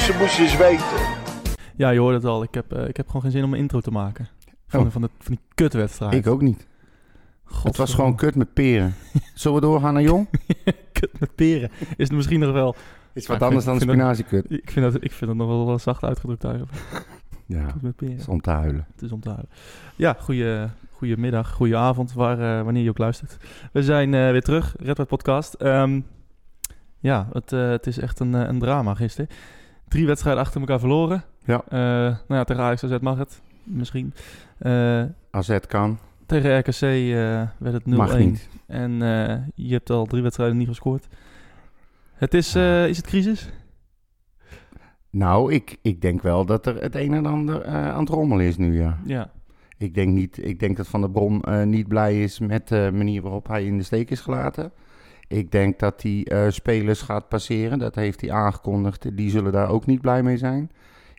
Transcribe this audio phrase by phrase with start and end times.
[0.00, 0.86] Gozer moest je eens weten.
[1.76, 2.42] Ja, je hoort het al.
[2.42, 4.28] Ik heb, eh, ik heb gewoon geen zin om een intro te maken.
[4.66, 4.90] Van, Oh.
[4.90, 6.12] van, de, van die kutwedstrijd.
[6.14, 6.66] Ik ook niet.
[7.44, 8.94] God, Het was gewoon kut met peren.
[9.34, 10.28] Zullen we doorgaan naar jong?
[10.92, 11.70] kut met peren.
[11.80, 12.74] Is het misschien nog wel...
[13.12, 14.50] Is wat anders vind- dan dat- spinaziekut.
[14.50, 16.74] Ik vind dat, ik vind dat nog wel wel zacht uitgedrukt eigenlijk.
[17.46, 18.16] Ja, Kut met peren.
[18.16, 18.86] is om te huilen.
[18.92, 19.50] Het is om te houden.
[19.96, 23.36] Ja, goeie, goeie middag, goeie avond, waar, eh, wanneer je ook luistert.
[23.72, 25.54] We zijn eh, weer terug, Red Podcast.
[25.54, 26.00] Ehm,
[26.98, 29.30] ja, het, eh, het is echt een, een drama gisteren.
[29.90, 31.24] Drie wedstrijden achter elkaar verloren.
[31.44, 31.62] Ja.
[31.68, 34.14] Eh, nou ja, tegen Ajax AZ mag het, misschien.
[34.58, 37.86] Eh, AZ kan, tegen RKC eh, werd het 0-1.
[37.86, 38.48] mag niet.
[38.66, 38.92] En
[39.54, 41.08] je hebt al drie wedstrijden niet gescoord.
[42.14, 43.50] Het is, is het crisis?
[45.10, 48.46] Nou, ik, ik denk wel dat er het een en ander eh, aan het rommelen
[48.46, 48.98] is nu, ja.
[49.04, 49.30] Ja.
[49.78, 52.90] Ik denk, niet, ik denk dat Van der Brom eh, niet blij is met de
[52.92, 54.72] manier waarop hij in de steek is gelaten.
[55.30, 57.78] Ik denk dat hij eh, spelers gaat passeren.
[57.78, 59.16] Dat heeft hij aangekondigd.
[59.16, 60.70] Die zullen daar ook niet blij mee zijn.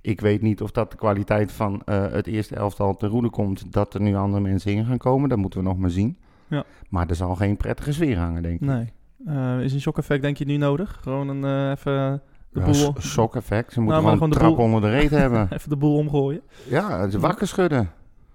[0.02, 3.74] Ik weet niet of dat de kwaliteit van eh, het eerste elftal ten roede komt.
[3.74, 5.30] Dat er nu andere mensen in gaan komen.
[5.30, 6.18] Dat moeten we nog maar zien.
[6.48, 6.64] Ja.
[6.90, 8.68] Maar er zal geen prettige sfeer hangen, denk ik.
[8.68, 8.94] Nee.
[9.26, 11.00] Eh, is een shock effect denk je nu nodig?
[11.02, 13.74] Gewoon een, even, de Ja, boel, shock effect.
[13.74, 15.48] Ze moeten maar gewoon trap boel- onder de reet hebben.
[15.54, 16.42] even de boel omgooien?
[16.70, 17.92] Ja, wakker schudden.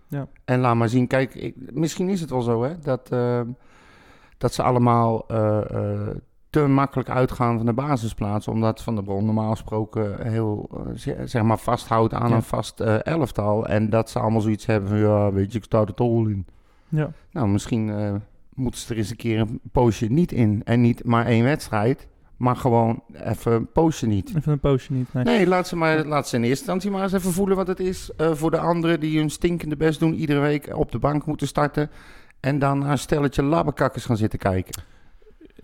[0.09, 0.27] Ja.
[0.45, 3.41] En laat maar zien, kijk, ik, misschien is het wel zo, hè, dat, eh,
[4.39, 6.09] dat ze allemaal eh, eh,
[6.51, 11.23] te makkelijk uitgaan van de basisplaats, omdat Van der Bron normaal gesproken heel, eh, ze-
[11.25, 12.35] zeg maar, vasthoudt aan Ja.
[12.35, 13.67] een vast elftal.
[13.67, 16.47] En dat ze allemaal zoiets hebben van, ja, weet je, ik sta er toch in.
[16.89, 17.11] Ja.
[17.31, 17.93] Nou, misschien
[18.55, 20.61] moeten ze er eens een keer een poosje niet in.
[20.65, 24.33] En niet maar één wedstrijd, maar gewoon even een poosje niet.
[24.37, 25.13] Even een poosje niet.
[25.13, 25.25] Nee.
[25.25, 27.81] Nee, laat ze, maar, laat ze in eerste instantie maar eens even voelen wat het
[27.81, 31.47] is voor de anderen die hun stinkende best doen, iedere week op de bank moeten
[31.47, 31.91] starten.
[32.41, 34.83] En dan een stelletje labberkakkers gaan zitten kijken.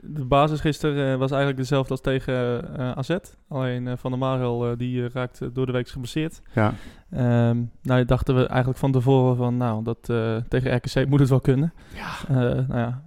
[0.05, 2.34] De basis gisteren eh, was eigenlijk dezelfde als tegen
[2.78, 3.16] eh, AZ.
[3.49, 6.43] Alleen eh, Van der Marel die raakt door de week geblesseerd.
[6.55, 6.75] Ja,
[7.11, 10.05] Ehm nou dachten we eigenlijk van tevoren van nou dat
[10.49, 11.72] tegen RKC moet het wel kunnen.
[11.94, 12.34] ja.
[12.69, 13.03] Nou ja,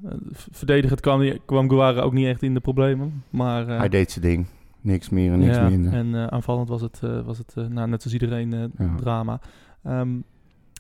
[0.52, 3.24] verdedigend kwam, kwam Guara ook niet echt in de problemen.
[3.30, 4.46] Maar hij deed zijn ding.
[4.82, 5.94] Niks meer en niks ja, minder.
[5.94, 8.96] En aanvallend was het, was het nou, net als iedereen Ja.
[8.96, 9.40] drama.
[9.84, 10.10] Ehm,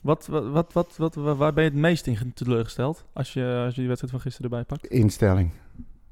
[0.05, 3.79] wat, wat, wat, wat, waar- ben je het meest in teleurgesteld als je, als je
[3.79, 4.85] die wedstrijd van gisteren erbij pakt?
[4.85, 5.51] Instelling.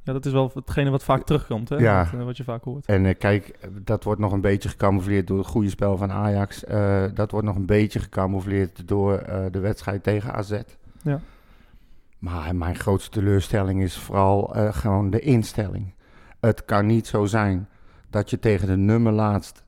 [0.04, 1.76] Ja, dat is wel hetgene wat vaak terugkomt, hè?
[1.76, 2.04] Ja.
[2.12, 2.86] Wat, eh, wat je vaak hoort.
[2.86, 6.64] En eh, kijk, dat wordt nog een beetje gecamoufleerd door het goede spel van Ajax.
[6.64, 10.60] Eh, dat wordt nog een beetje gecamoufleerd door de wedstrijd tegen AZ.
[11.02, 11.20] Ja.
[12.20, 15.94] Maar mijn grootste teleurstelling is vooral gewoon de instelling.
[16.40, 17.68] Het kan niet zo zijn
[18.10, 19.64] dat je tegen de nummer laatst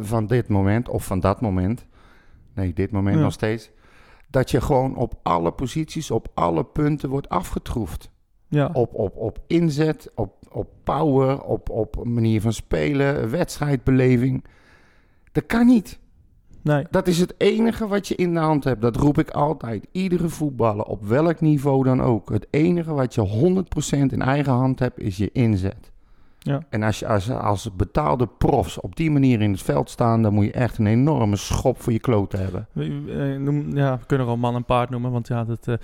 [0.00, 1.85] van dit moment, of van dat moment,
[2.56, 3.22] nee, dit moment Ja.
[3.22, 3.70] nog steeds,
[4.30, 8.10] dat je gewoon op alle posities, op alle punten wordt afgetroefd.
[8.48, 14.44] Ja, Op, op, op inzet, op, op power, op, op manier van spelen, wedstrijdbeleving.
[15.32, 15.98] Dat kan niet.
[16.62, 16.84] nee.
[16.90, 18.80] Dat is het enige wat je in de hand hebt.
[18.82, 19.86] Dat roep ik altijd.
[19.92, 22.28] Iedere voetballer, op welk niveau dan ook.
[22.30, 25.92] Het enige wat je 100% in eigen hand hebt, is je inzet.
[26.46, 26.62] Ja.
[26.68, 30.34] En als je als, als betaalde profs op die manier in het veld staan, dan
[30.34, 32.66] moet je echt een enorme schop voor je kloten hebben.
[32.72, 35.74] We, eh, ja, we kunnen al man en paard noemen, want ja, dat, eh,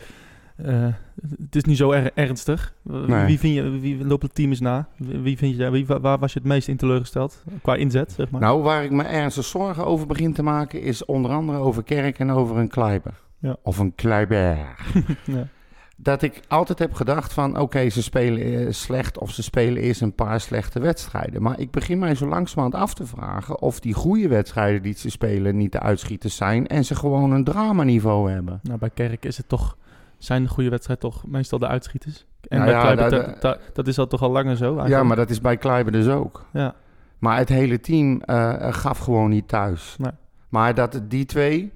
[0.57, 0.95] eh,
[1.43, 2.75] het is niet zo erg ernstig.
[2.83, 3.27] Nee.
[3.27, 4.89] Wie, vind je, wie loopt het team eens na?
[4.97, 7.45] Wie, wie vind je, wie, waar was je het meest in teleurgesteld?
[7.63, 8.41] Qua inzet, zeg maar.
[8.41, 12.19] Nou, waar ik me ernstig zorgen over begin te maken, is onder andere over Kerk
[12.19, 13.15] en over een Kleiber.
[13.39, 13.57] Ja.
[13.63, 14.57] Of een Kleiber.
[15.25, 15.49] ja.
[15.97, 17.59] Dat ik altijd heb gedacht van...
[17.59, 21.43] oké, ze spelen eh, slecht of ze spelen eerst een paar slechte wedstrijden.
[21.43, 23.61] Maar ik begin mij zo langzamerhand af te vragen...
[23.61, 26.67] of die goede wedstrijden die ze spelen niet de uitschieters zijn...
[26.67, 28.61] en ze gewoon een dramaniveau hebben.
[28.63, 29.77] Nou, bij Kerk is het toch,
[30.19, 32.27] zijn de goede wedstrijd toch meestal de uitschieters.
[32.49, 34.65] En Nou bij ja, Kluivert, dat- dat, dat, dat is al toch al langer zo
[34.65, 34.95] eigenlijk.
[34.95, 36.47] Ja, maar dat is bij Kleiber dus ook.
[36.53, 36.75] Ja,
[37.19, 39.97] Maar het hele team eh, gaf gewoon niet thuis.
[39.99, 40.11] Nee.
[40.49, 41.73] Maar dat die twee...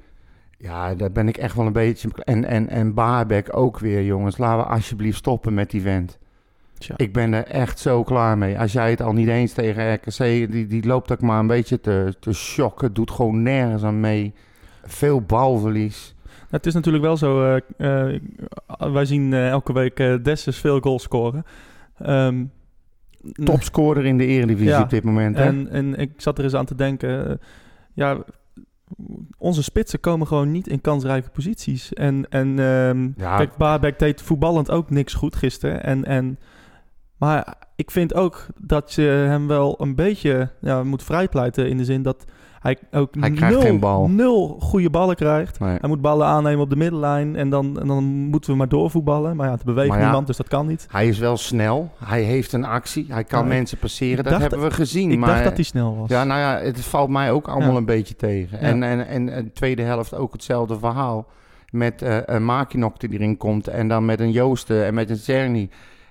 [0.58, 2.08] Ja, daar ben ik echt wel een beetje...
[2.24, 4.38] En, en, en Baarbek ook weer, jongens.
[4.38, 6.18] Laten we alsjeblieft stoppen met die vent.
[6.78, 6.94] tja.
[6.96, 8.58] Ik ben er echt zo klaar mee.
[8.58, 10.18] Als jij het al niet eens tegen RKC,
[10.52, 12.92] die, die loopt ook maar een beetje te, te shocken.
[12.92, 14.34] Doet gewoon nergens aan mee.
[14.84, 16.14] Veel balverlies.
[16.50, 18.20] Het is natuurlijk wel zo, eh, eh,
[18.92, 21.44] wij zien eh, elke week eh Dessus veel goals scoren.
[21.98, 22.44] Ehm,
[23.32, 25.36] Topscorer in de eredivisie Ja, op dit moment.
[25.36, 25.44] Hè?
[25.44, 27.40] En, en ik zat er eens aan te denken,
[27.92, 28.18] ja,
[29.38, 31.92] onze spitsen komen gewoon niet in kansrijke posities.
[31.92, 33.36] En, en ehm, Ja.
[33.36, 35.82] kijk, Baarbek deed voetballend ook niks goed gisteren.
[35.82, 36.38] En, en,
[37.16, 41.84] maar ik vind ook dat je hem wel een beetje ja, moet vrijpleiten in de
[41.84, 42.24] zin dat
[42.66, 44.08] hij ook Hij krijgt nul, geen bal.
[44.08, 45.60] nul goede ballen krijgt.
[45.60, 45.76] Nee.
[45.80, 49.36] Hij moet ballen aannemen op de middenlijn en dan, en dan moeten we maar doorvoetballen.
[49.36, 50.86] Maar ja, het beweegt ja, niemand, dus dat kan niet.
[50.90, 51.90] Hij is wel snel.
[52.04, 53.06] Hij heeft een actie.
[53.08, 54.24] Hij kan Ja, mensen passeren.
[54.24, 55.10] Dat hebben we gezien.
[55.10, 56.08] Ik maar dacht dat hij snel was.
[56.08, 57.76] Ja, nou ja, het valt mij ook allemaal Ja.
[57.76, 58.58] een beetje tegen.
[58.60, 61.26] En, en, en, en de tweede helft ook hetzelfde verhaal.
[61.70, 63.68] Met eh een Makinok die erin komt.
[63.68, 65.68] En dan met een Joosten en met een Cerny.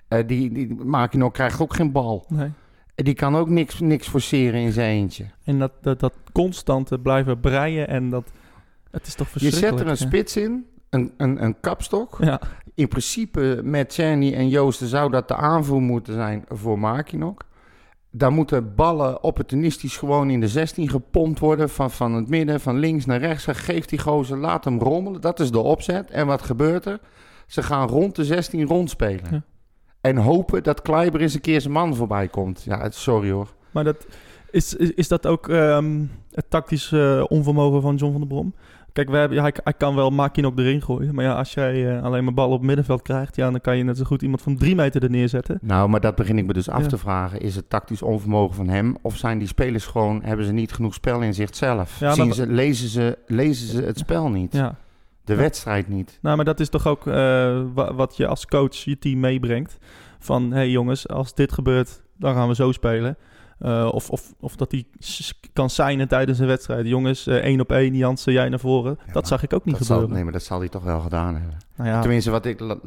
[0.08, 2.26] Eh, die, die Makinok krijgt ook geen bal.
[2.28, 2.52] Nee.
[2.96, 5.26] Die kan ook niks, niks forceren in zijn eentje.
[5.44, 8.32] En dat, dat, dat constante blijven breien en dat...
[8.92, 9.78] Het is toch Je verschrikkelijk.
[9.78, 10.18] zet er een hè?
[10.18, 10.66] spits in.
[10.90, 12.18] Een, een, een kapstok.
[12.22, 12.42] Ja,
[12.74, 17.46] In principe met Cerny en Joosten zou dat de aanvoer moeten zijn voor Makinok.
[18.12, 21.70] Daar moeten ballen opportunistisch gewoon in de 16 gepompt worden.
[21.70, 23.46] Van, van het midden, van links naar rechts.
[23.48, 25.22] Geef die gozer, laat hem rommelen.
[25.22, 26.10] Dat is de opzet.
[26.12, 27.00] En wat gebeurt er?
[27.48, 29.32] Ze gaan rond de 16 rondspelen.
[29.32, 29.44] Ja.
[30.06, 32.64] En hopen dat Kleiber eens een keer zijn man voorbij komt.
[32.66, 33.48] Ja, sorry hoor.
[33.72, 34.08] maar dat,
[34.52, 38.54] is, is, is dat ook ehm, het tactische eh, onvermogen van John van der Brom?
[38.94, 41.16] Kijk, we hebben, ja, hij, hij kan wel Makin ook erin gooien.
[41.16, 43.36] Maar ja, als jij eh, alleen maar bal op het middenveld krijgt...
[43.36, 45.60] Ja, dan kan je net zo goed iemand van drie meter er neerzetten.
[45.62, 46.88] Nou, maar dat begin ik me dus af Ja.
[46.88, 47.40] te vragen.
[47.40, 48.96] Is het tactisch onvermogen van hem?
[49.02, 52.00] Of zijn die spelers gewoon, hebben ze niet genoeg spel in zichzelf?
[52.00, 54.54] Ja, Zien ze, lezen, ze, lezen ze het spel niet?
[54.54, 54.76] Ja.
[55.26, 55.40] De Ja.
[55.40, 56.20] wedstrijd niet?
[56.22, 57.14] Nou, maar dat is toch ook eh,
[57.74, 59.78] wa- wat je als coach je team meebrengt.
[60.20, 63.18] Van, hé hey jongens, als dit gebeurt, dan gaan we zo spelen.
[63.60, 64.86] Eh, of, of, of dat hij
[65.54, 66.88] kan signen tijdens een wedstrijd.
[66.88, 69.00] Jongens, eh, één op één, Jansen, jij naar voren.
[69.08, 70.16] Ja, dat zag ik ook niet Dat zal, gebeuren.
[70.16, 71.58] nee, maar dat zal hij toch wel gedaan hebben.
[71.76, 72.78] Nou ja, Tenminste, wat ik,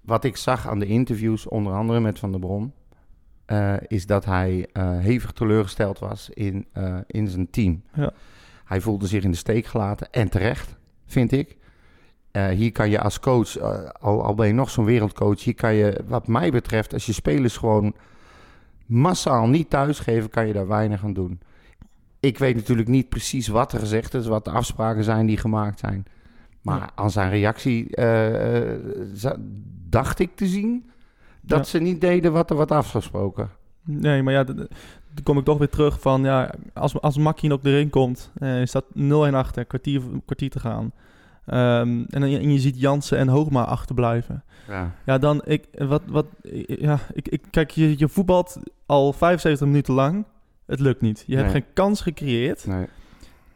[0.00, 2.72] wat ik zag aan de interviews, onder andere met Van der Brom...
[3.86, 4.68] is dat hij
[4.98, 6.66] hevig teleurgesteld was in,
[7.06, 7.82] in zijn team.
[7.94, 8.10] Ja.
[8.64, 10.10] Hij voelde zich in de steek gelaten.
[10.10, 10.76] En terecht,
[11.06, 11.56] vind ik.
[12.32, 15.44] Eh, hier kan je als coach, eh, al, al ben je nog zo'n wereldcoach...
[15.44, 17.94] hier kan je, wat mij betreft, als je spelers gewoon
[18.86, 20.30] massaal niet thuisgeven...
[20.30, 21.40] kan je daar weinig aan doen.
[22.20, 24.26] Ik weet natuurlijk niet precies wat er gezegd is...
[24.26, 26.06] wat de afspraken zijn die gemaakt zijn.
[26.62, 26.90] Maar Ja.
[26.94, 28.78] aan zijn reactie eh,
[29.88, 30.90] dacht ik te zien...
[31.40, 31.64] dat Ja.
[31.64, 33.50] ze niet deden wat er wat afgesproken.
[33.82, 34.68] nee, maar ja, dan
[35.22, 36.22] kom ik toch weer terug van...
[36.22, 39.00] Ja, als, als Makin ook erin komt, is dat 0-1
[39.34, 40.92] achter, kwartier, kwartier te gaan.
[41.46, 44.44] Ehm, en, en je ziet Jansen en Hoogma achterblijven.
[44.68, 44.94] Ja.
[45.06, 46.26] Ja, dan, ik, wat, wat,
[46.66, 48.56] ja, ik, ik, kijk, je, je voetbalt
[48.86, 50.24] al 75 minuten lang.
[50.66, 51.24] Het lukt niet.
[51.26, 52.66] Je hebt geen kans gecreëerd.
[52.66, 52.86] Nee.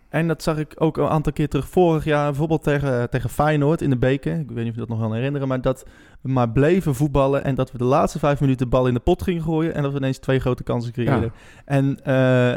[0.09, 2.27] En dat zag ik ook een aantal keer terug vorig jaar.
[2.27, 4.39] Bijvoorbeeld tegen, tegen Feyenoord in de beker.
[4.39, 5.49] Ik weet niet of je dat nog wel herinneren.
[5.49, 5.87] Maar dat
[6.21, 7.45] we maar bleven voetballen.
[7.45, 9.75] En dat we de laatste vijf minuten de bal in de pot gingen gooien.
[9.75, 11.33] En dat we ineens twee grote kansen creëerden.
[11.65, 12.51] En, eh,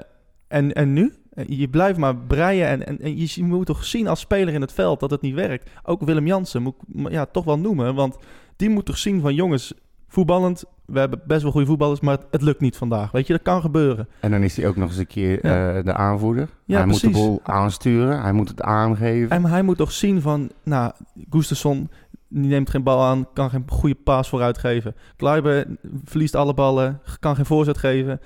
[0.47, 1.13] en, en nu?
[1.47, 2.67] Je blijft maar breien.
[2.67, 5.33] En, en, en je moet toch zien als speler in het veld dat het niet
[5.35, 5.69] werkt.
[5.83, 7.95] Ook Willem Jansen moet ik ja, toch wel noemen.
[7.95, 8.17] Want
[8.55, 9.73] die moet toch zien van jongens,
[10.07, 10.63] voetballend.
[10.85, 13.11] We hebben best wel goede voetballers, maar het, het lukt niet vandaag.
[13.11, 14.07] Weet je, dat kan gebeuren.
[14.19, 15.75] En dan is hij ook nog eens een keer Ja.
[15.77, 16.49] eh, de aanvoerder.
[16.65, 18.21] Ja, hij moet de boel aansturen.
[18.21, 19.29] Hij moet het aangeven.
[19.29, 20.91] En hij moet toch zien van, nou,
[21.29, 21.89] Gustafsson
[22.29, 24.95] die neemt geen bal aan, kan geen goede paas vooruit geven.
[25.15, 25.65] Kleiber
[26.03, 28.19] verliest alle ballen, kan geen voorzet geven.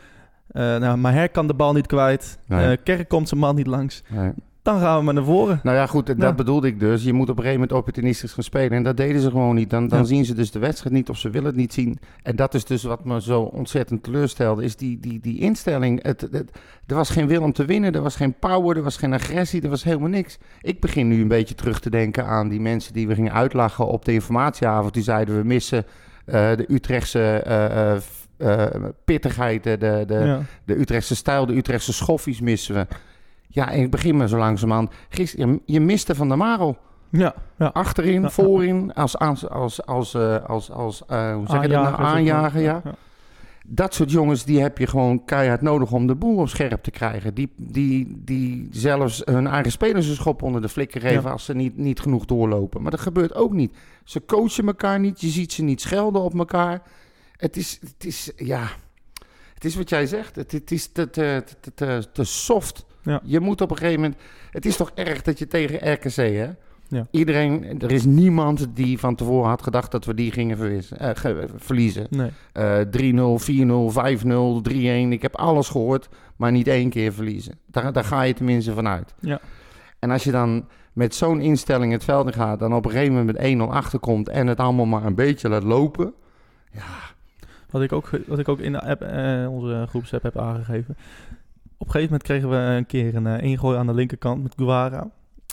[0.53, 2.37] Eh nou, Maher kan de bal niet kwijt.
[2.45, 2.71] Nee.
[2.71, 4.03] Eh, Kerk komt zijn man niet langs.
[4.09, 4.31] Nee.
[4.61, 5.59] Dan gaan we maar naar voren.
[5.63, 6.33] Nou ja, goed, dat Ja.
[6.33, 7.03] bedoelde ik dus.
[7.03, 8.71] Je moet op een gegeven moment opportunistisch gaan spelen.
[8.71, 9.69] En dat deden ze gewoon niet.
[9.69, 10.05] Dan, dan Ja.
[10.05, 11.99] zien ze dus de wedstrijd niet of ze willen het niet zien.
[12.23, 14.63] En dat is dus wat me zo ontzettend teleurstelde.
[14.63, 16.03] Is die, die, die instelling.
[16.03, 16.51] Het, het-
[16.87, 17.93] er was geen wil om te winnen.
[17.93, 18.77] Er was geen power.
[18.77, 19.61] Er was geen agressie.
[19.61, 20.37] Er was helemaal niks.
[20.61, 23.87] Ik begin nu een beetje terug te denken aan die mensen die we gingen uitlachen
[23.87, 24.93] op de informatieavond.
[24.93, 25.85] Die zeiden we missen
[26.25, 27.95] eh, de Utrechtse eh,
[28.37, 28.65] eh,
[29.05, 29.63] pittigheid.
[29.63, 30.41] De, de, de, ja.
[30.65, 32.87] de Utrechtse stijl, de Utrechtse schoffies missen we.
[33.47, 34.91] Ja, en ik begin me zo langzamerhand.
[35.09, 36.77] Gisteren, je, je miste Van der Marel.
[37.09, 37.67] ja, ja.
[37.73, 38.29] Achterin, Ja.
[38.29, 41.95] voorin, als, als, als, als, eh, als, als eh, hoe zeg je dat nou?
[41.95, 42.81] Aanjager, maar.
[42.85, 42.95] Ja.
[43.65, 46.91] Dat soort jongens, die heb je gewoon keihard nodig om de boel op scherp te
[46.91, 47.33] krijgen.
[47.33, 51.53] Die, die, die zelfs hun eigen spelers een schop onder de flikker geven als ze
[51.53, 52.81] niet, niet genoeg doorlopen.
[52.81, 53.73] Maar dat gebeurt ook niet.
[54.03, 56.81] Ze coachen elkaar niet, je ziet ze niet schelden op elkaar.
[57.43, 58.67] Het is, het is ja,
[59.53, 60.35] het is wat jij zegt.
[60.35, 62.85] Het, het is te, te, te, te, te soft.
[63.01, 63.21] Ja.
[63.23, 64.21] Je moet op een gegeven moment...
[64.51, 66.49] Het is toch erg dat je tegen RKC, hè?
[66.87, 67.07] Ja.
[67.11, 71.09] Iedereen, er is niemand die van tevoren had gedacht dat we die gingen verwissen, eh,
[71.13, 72.07] ge- verliezen.
[72.09, 72.29] Nee.
[72.51, 75.11] Eh 3-0, 4-0, 5-0, 3-1.
[75.11, 77.59] Ik heb alles gehoord, maar niet één keer verliezen.
[77.65, 79.13] Daar, daar ga je tenminste vanuit.
[79.19, 79.39] Ja.
[79.99, 82.59] En als je dan met zo'n instelling het veld in gaat...
[82.59, 84.29] dan op een gegeven moment met 1-0 achterkomt...
[84.29, 86.13] en het allemaal maar een beetje laat lopen...
[87.73, 90.95] Wat ik ook, wat ik ook in de app, eh, onze groepsapp heb aangegeven.
[91.77, 94.53] Op een gegeven moment kregen we een keer een eh, ingooi aan de linkerkant met
[94.55, 95.09] Guara.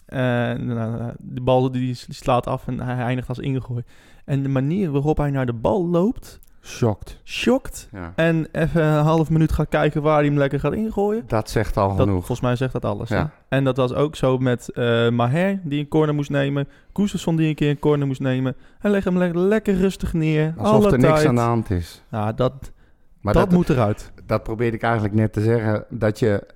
[0.07, 3.83] En nou, de bal die slaat af en hij eindigt als ingooi.
[4.25, 7.21] En de manier waarop hij naar de bal loopt, Shocked.
[7.25, 7.89] shocked.
[7.93, 8.13] Ja.
[8.17, 11.25] En even een half minuut gaat kijken waar hij hem lekker gaat ingooien.
[11.27, 12.17] Dat zegt al Dat, genoeg.
[12.17, 13.09] volgens mij zegt dat alles.
[13.09, 13.31] Ja.
[13.49, 16.69] En dat was ook zo met eh Maher, die een corner moest nemen.
[16.93, 18.57] Gustafsson, die een keer een corner moest nemen.
[18.79, 20.55] Hij legt hem le- lekker rustig neer.
[20.57, 22.03] Alsof alle er niks aan de hand is.
[22.11, 22.73] Ja, dat,
[23.21, 24.13] Maar dat, dat, moet eruit.
[24.27, 25.85] dat probeerde ik eigenlijk net te zeggen.
[25.89, 26.47] Dat je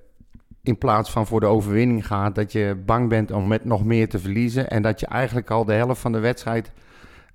[0.63, 4.09] in plaats van voor de overwinning gaat, dat je bang bent om met nog meer
[4.09, 4.69] te verliezen.
[4.69, 6.71] En dat je eigenlijk al de helft van de wedstrijd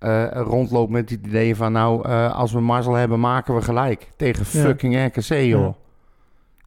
[0.01, 1.73] eh, rondloopt met het idee van...
[1.73, 4.11] nou, eh, als we mazzel hebben, maken we gelijk.
[4.17, 4.65] Tegen Ja.
[4.67, 5.63] fucking RKC, joh.
[5.65, 5.75] Ja.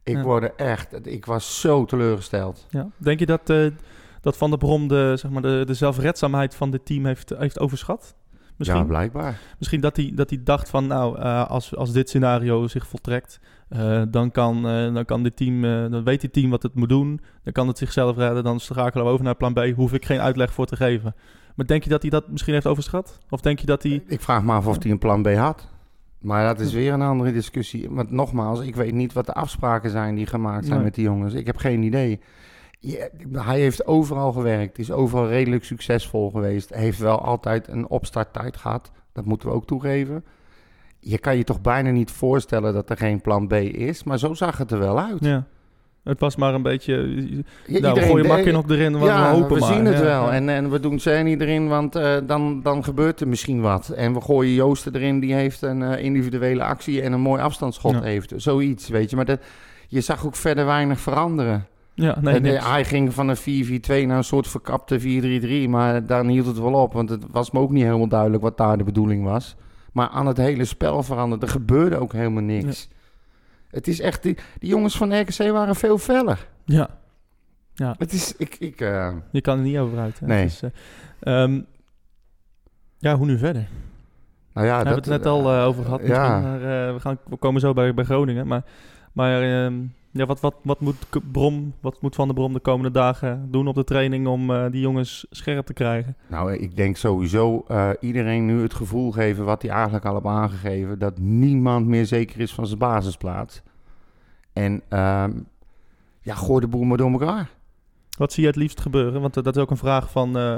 [0.02, 0.22] Ik Ja.
[0.22, 1.06] word er echt...
[1.06, 2.66] Ik was zo teleurgesteld.
[2.70, 2.88] Ja.
[2.96, 3.66] Denk je dat, eh,
[4.20, 7.58] dat Van der Brom de, zeg maar, de, de zelfredzaamheid van dit team heeft, heeft
[7.60, 8.14] overschat?
[8.56, 9.40] Misschien, Ja, blijkbaar.
[9.58, 13.40] misschien dat, hij, dat hij dacht van, nou, als, als dit scenario zich voltrekt,
[14.10, 14.62] dan, kan,
[14.94, 17.20] dan kan dit team, dan weet dit team wat het moet doen.
[17.42, 18.44] Dan kan het zichzelf redden.
[18.44, 19.72] Dan schakelen we over naar plan B.
[19.76, 21.14] Hoef ik geen uitleg voor te geven.
[21.54, 23.18] Maar denk je dat hij dat misschien heeft overschat?
[23.30, 24.02] Of denk je dat hij...
[24.06, 25.68] Ik vraag me af of hij een plan B had.
[26.18, 27.90] Maar dat is weer een andere discussie.
[27.90, 30.84] Want nogmaals, ik weet niet wat de afspraken zijn die gemaakt zijn Nee.
[30.84, 31.34] met die jongens.
[31.34, 32.20] Ik heb geen idee.
[32.80, 36.74] Ja, hij heeft overal gewerkt, is overal redelijk succesvol geweest.
[36.74, 38.90] Heeft wel altijd een opstarttijd gehad.
[39.12, 40.24] Dat moeten we ook toegeven.
[41.00, 44.04] Je kan je toch bijna niet voorstellen dat er geen plan B is.
[44.04, 45.24] Maar zo zag het er wel uit.
[45.24, 45.46] Ja.
[46.04, 46.94] Het was maar een beetje...
[47.66, 49.72] Ja, nou, gooi je makker nog erin, we ja, hopen we maar.
[49.72, 50.24] zien het Ja, wel.
[50.24, 50.30] ja.
[50.32, 53.88] En, en we doen Serni erin, want eh, dan, dan gebeurt er misschien wat.
[53.88, 58.02] En we gooien Joosten erin, die heeft een eh, individuele actie en een mooi afstandsschot
[58.02, 58.32] heeft.
[58.36, 59.16] Zoiets, weet je.
[59.16, 59.40] Maar dat,
[59.88, 61.66] je zag ook verder weinig veranderen.
[61.94, 65.68] Ja, nee, En, eh, hij ging van een 4-4-2 naar een soort verkapte 4-3-3.
[65.68, 68.56] Maar daar hield het wel op, want het was me ook niet helemaal duidelijk wat
[68.56, 69.56] daar de bedoeling was.
[69.92, 71.46] Maar aan het hele spel veranderde.
[71.46, 72.88] Er gebeurde ook helemaal niks.
[73.74, 76.46] Het is echt, die, die jongens van RKC waren veel feller.
[76.64, 80.20] Ja, Het is, ik, ik, eh, je kan er niet over uit.
[80.20, 80.26] Hè.
[80.26, 80.42] Nee.
[80.42, 81.60] Het is, eh, ehm,
[82.98, 83.68] ja, hoe nu verder?
[84.52, 86.06] nou ja, We hebben het net al eh, over gehad.
[86.06, 86.40] ja.
[86.40, 86.60] Maar,
[86.94, 88.46] we, gaan, we komen zo bij, bij Groningen.
[88.46, 88.62] Maar,
[89.12, 89.74] maar ehm,
[90.14, 93.66] ja, wat, wat, wat, moet Brom, wat moet Van der Brom de komende dagen doen
[93.66, 96.16] op de training om eh, die jongens scherp te krijgen?
[96.26, 100.26] Nou, ik denk sowieso uh, iedereen nu het gevoel geven wat hij eigenlijk al heeft
[100.26, 103.62] aangegeven, dat niemand meer zeker is van zijn basisplaats.
[104.52, 105.24] En uh,
[106.20, 107.50] ja, gooi de boel maar door elkaar.
[108.18, 109.20] Wat zie je het liefst gebeuren?
[109.20, 110.56] Want uh, dat is ook een vraag van, uh,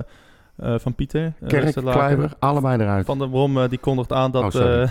[0.79, 1.33] van Pieter.
[1.47, 3.07] Kerk, Kleiber, allebei eruit.
[3.07, 4.55] Van der Brom die kondigt aan dat...
[4.55, 4.85] Oh,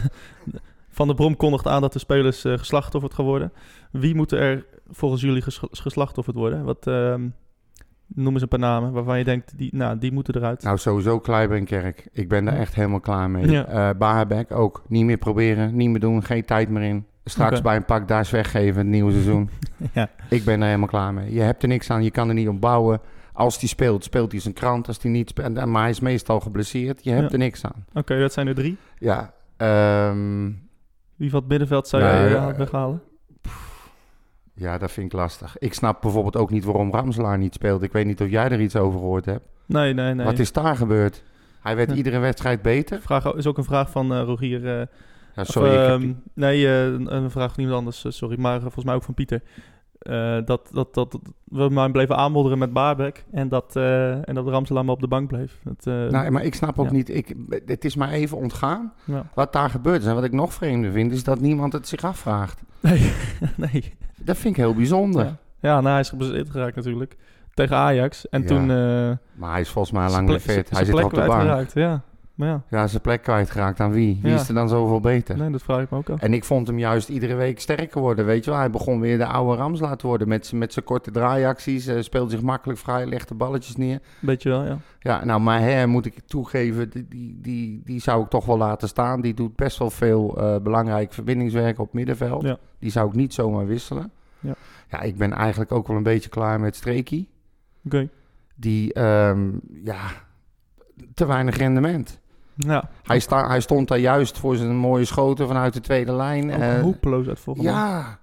[0.96, 3.52] van der Brom kondigt aan dat de spelers geslachtofferd gaan worden.
[3.92, 6.64] Wie moeten er volgens jullie ges geslachtofferd worden?
[6.64, 6.88] Wat...
[6.88, 7.28] ehm,
[8.08, 10.64] Noem eens een paar namen waarvan je denkt, die, nou, die moeten eruit.
[10.64, 12.08] Nou, sowieso Kleiber en Kerk.
[12.12, 13.50] Ik ben daar echt helemaal klaar mee.
[13.50, 13.90] Ja.
[13.90, 14.84] Uh, Baarbek ook.
[14.88, 17.06] Niet meer proberen, niet meer doen, geen tijd meer in.
[17.24, 17.62] Straks okay.
[17.62, 19.50] bij een pak daar weggeven het nieuwe seizoen.
[19.94, 20.10] ja.
[20.30, 21.34] Ik ben er helemaal klaar mee.
[21.34, 23.02] Je hebt er niks aan, je kan er niet op bouwen.
[23.34, 24.88] Als die speelt, speelt hij zijn krant.
[24.88, 27.04] Als hij niet speelt, maar hij is meestal geblesseerd.
[27.04, 27.30] Je hebt ja.
[27.32, 27.86] er niks aan.
[27.90, 28.78] Oké, okay, dat zijn er drie.
[28.98, 29.34] Ja.
[30.10, 30.65] Um,
[31.16, 33.02] Wie van het middenveld zou je uh, weghalen?
[34.54, 35.58] Ja, dat vind ik lastig.
[35.58, 37.82] Ik snap bijvoorbeeld ook niet waarom Ramselaar niet speelt.
[37.82, 39.46] Ik weet niet of jij er iets over gehoord hebt.
[39.66, 40.26] Nee, nee, nee.
[40.26, 41.24] Wat is daar gebeurd?
[41.62, 43.02] Hij werd iedere wedstrijd beter.
[43.02, 44.64] Vraag is ook een vraag van uh, Rogier.
[44.64, 44.82] Uh,
[45.36, 45.70] ja, sorry.
[45.70, 46.16] Of, uh, die...
[46.34, 48.40] Nee, een, een, vraag van iemand anders, eh, sorry.
[48.40, 49.42] Maar volgens mij ook van Pieter.
[50.10, 54.48] Uh, dat, dat, dat we maar bleven aanmodderen met Baarbek en dat, uh, en dat
[54.48, 55.60] Ramselaar maar op de bank bleef.
[55.64, 56.92] Het, uh, nou, maar ik snap ook ja.
[56.92, 57.36] niet, ik,
[57.66, 59.26] het is maar even ontgaan ja.
[59.34, 60.08] wat daar gebeurd is.
[60.08, 62.62] En wat ik nog vreemder vind, is dat niemand het zich afvraagt.
[62.80, 63.12] Nee,
[63.72, 63.94] nee.
[64.18, 65.26] Dat vind ik heel bijzonder.
[65.26, 67.18] Ja, ja nou, hij is geblesseerd geraakt natuurlijk.
[67.54, 68.30] Tegen Ajax.
[68.30, 68.66] En toen...
[69.36, 70.70] maar hij is volgens mij lang niet fit.
[70.70, 71.42] Hij zit op de bank.
[71.42, 72.04] Geraakt, ja.
[72.36, 72.64] Maar ja.
[72.70, 74.20] ja, zijn plek kwijtgeraakt aan wie?
[74.22, 74.40] Wie ja.
[74.40, 75.38] is er dan zoveel beter?
[75.38, 76.22] Nee, dat vraag ik me ook af.
[76.22, 78.60] En ik vond hem juist iedere week sterker worden, weet je wel.
[78.60, 81.88] Hij begon weer de oude Ramslaat te worden met, met zijn korte draaiacties.
[81.88, 84.00] Uh, speelde zich makkelijk vrij, legde balletjes neer.
[84.20, 84.78] Beetje wel, ja.
[85.00, 88.58] Ja, nou, maar hè, moet ik toegeven, die, die, die, die zou ik toch wel
[88.58, 89.22] laten staan.
[89.22, 92.44] Die doet best wel veel uh, belangrijk verbindingswerk op middenveld.
[92.44, 92.58] Ja.
[92.80, 94.12] Die zou ik niet zomaar wisselen.
[94.40, 94.56] Ja,
[94.90, 97.30] ja ik ben eigenlijk ook wel een beetje klaar met Streekie.
[97.86, 97.96] Oké.
[97.96, 98.10] Okay.
[98.56, 99.98] Die, um, ja,
[101.14, 102.20] te weinig rendement.
[102.56, 102.90] Ja.
[103.04, 106.54] Hij, sta, hij stond daar juist voor zijn mooie schoten vanuit de tweede lijn.
[106.54, 107.70] Ook uh, hopeloos uit volgende.
[107.70, 108.20] Ja.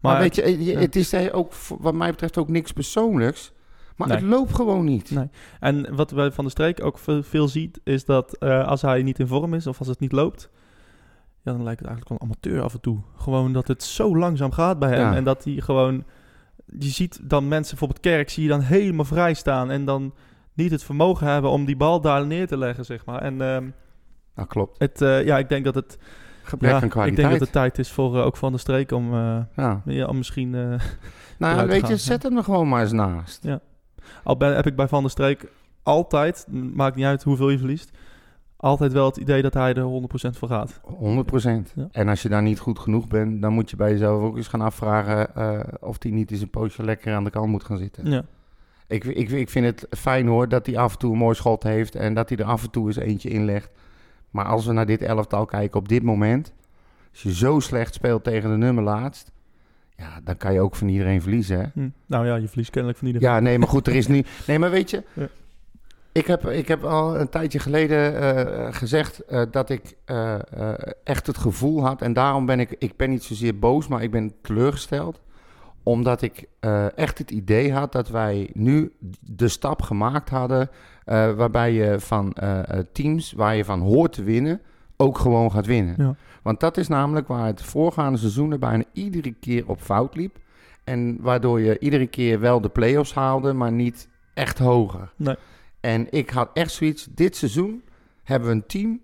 [0.00, 0.78] Maar, maar weet je, ja.
[0.78, 3.52] het is ook wat mij betreft ook niks persoonlijks.
[3.96, 4.16] Maar nee.
[4.16, 5.10] het loopt gewoon niet.
[5.10, 5.28] Nee.
[5.60, 9.02] En wat wij van de streek ook veel, veel ziet, is dat uh, als hij
[9.02, 10.50] niet in vorm is of als het niet loopt,
[11.42, 12.98] ja, dan lijkt het eigenlijk wel een amateur af en toe.
[13.16, 15.14] Gewoon dat het zo langzaam gaat bij hem ja.
[15.14, 16.04] en dat hij gewoon,
[16.78, 20.14] je ziet dan mensen, bijvoorbeeld Kerk, zie je dan helemaal vrij staan en dan
[20.56, 23.22] niet het vermogen hebben om die bal daar neer te leggen, zeg maar.
[23.22, 23.74] En um,
[24.34, 24.78] dat klopt.
[24.78, 25.98] Het, uh, ja, ik denk dat het
[26.42, 27.08] gebrek ja, aan kwaliteit.
[27.08, 29.82] Ik denk dat het tijd is voor uh, ook van de streek om, uh, ja.
[29.84, 30.06] ja.
[30.06, 30.50] om misschien.
[31.38, 33.42] nou, weet je, zet hem er gewoon maar eens naast.
[33.42, 33.60] Ja.
[34.24, 35.50] Al ben, heb ik bij Van der Streek
[35.82, 37.90] altijd, maakt niet uit hoeveel je verliest,
[38.56, 40.02] altijd wel het idee dat hij er
[40.34, 40.80] 100% voor gaat.
[40.80, 41.72] 100%.
[41.74, 41.88] Ja.
[41.90, 44.48] En als je daar niet goed genoeg bent, dan moet je bij jezelf ook eens
[44.48, 47.78] gaan afvragen eh, of hij niet eens een poosje lekker aan de kant moet gaan
[47.78, 48.10] zitten.
[48.10, 48.24] Ja,
[48.88, 51.62] Ik, ik, ik vind het fijn hoor dat hij af en toe een mooi schot
[51.62, 53.70] heeft en dat hij er af en toe eens eentje inlegt.
[54.30, 56.52] Maar als we naar dit elftal kijken op dit moment,
[57.12, 59.32] als je zo slecht speelt tegen de nummer laatst,
[59.96, 61.58] ja, dan kan je ook van iedereen verliezen.
[61.58, 61.66] Hè?
[61.74, 61.88] hm.
[62.06, 63.28] Nou ja, je verliest kennelijk van iedereen.
[63.28, 64.24] Ja, nee, maar goed, er is nu.
[64.46, 65.28] Nee, maar weet je, Ja.
[66.12, 70.34] ik, heb, ik heb al een tijdje geleden eh, gezegd eh, dat ik eh,
[71.04, 72.02] echt het gevoel had.
[72.02, 75.20] En daarom ben ik, ik ben niet zozeer boos, maar ik ben teleurgesteld.
[75.86, 80.70] Omdat ik eh, echt het idee had dat wij nu de stap gemaakt hadden.
[81.04, 84.60] eh, waarbij je van eh, teams waar je van hoort te winnen,
[84.96, 85.94] ook gewoon gaat winnen.
[85.98, 86.14] Ja.
[86.42, 90.36] Want dat is namelijk waar het voorgaande seizoenen bijna iedere keer op fout liep.
[90.84, 95.12] En waardoor je iedere keer wel de play-offs haalde, maar niet echt hoger.
[95.16, 95.36] Nee.
[95.80, 97.82] En ik had echt zoiets, dit seizoen
[98.22, 99.00] hebben we een team.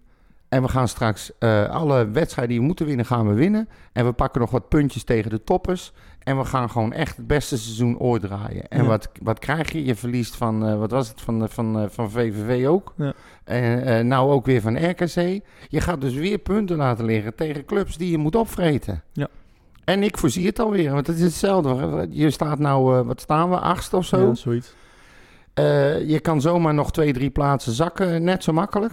[0.49, 1.33] En we gaan straks
[1.71, 3.69] alle wedstrijden die we moeten winnen, gaan we winnen.
[3.93, 5.93] En we pakken nog wat puntjes tegen de toppers.
[6.25, 8.69] En we gaan gewoon echt het beste seizoen ooit draaien.
[8.69, 8.89] En Ja.
[8.89, 9.85] wat, wat krijg je?
[9.85, 12.95] Je verliest van, eh, wat was het, van, eh, van, eh, van VVV ook.
[12.97, 13.13] Ja.
[13.45, 15.41] En eh, nou ook weer van RKC.
[15.69, 19.03] Je gaat dus weer punten laten liggen tegen clubs die je moet opvreten.
[19.13, 19.29] Ja.
[19.85, 22.07] En ik voorzie het alweer, want het is hetzelfde.
[22.11, 24.27] Je staat nou, wat staan we, achtste of zo?
[24.27, 24.75] Ja, zoiets.
[26.07, 28.93] Je kan zomaar nog twee, drie plaatsen zakken, net zo makkelijk.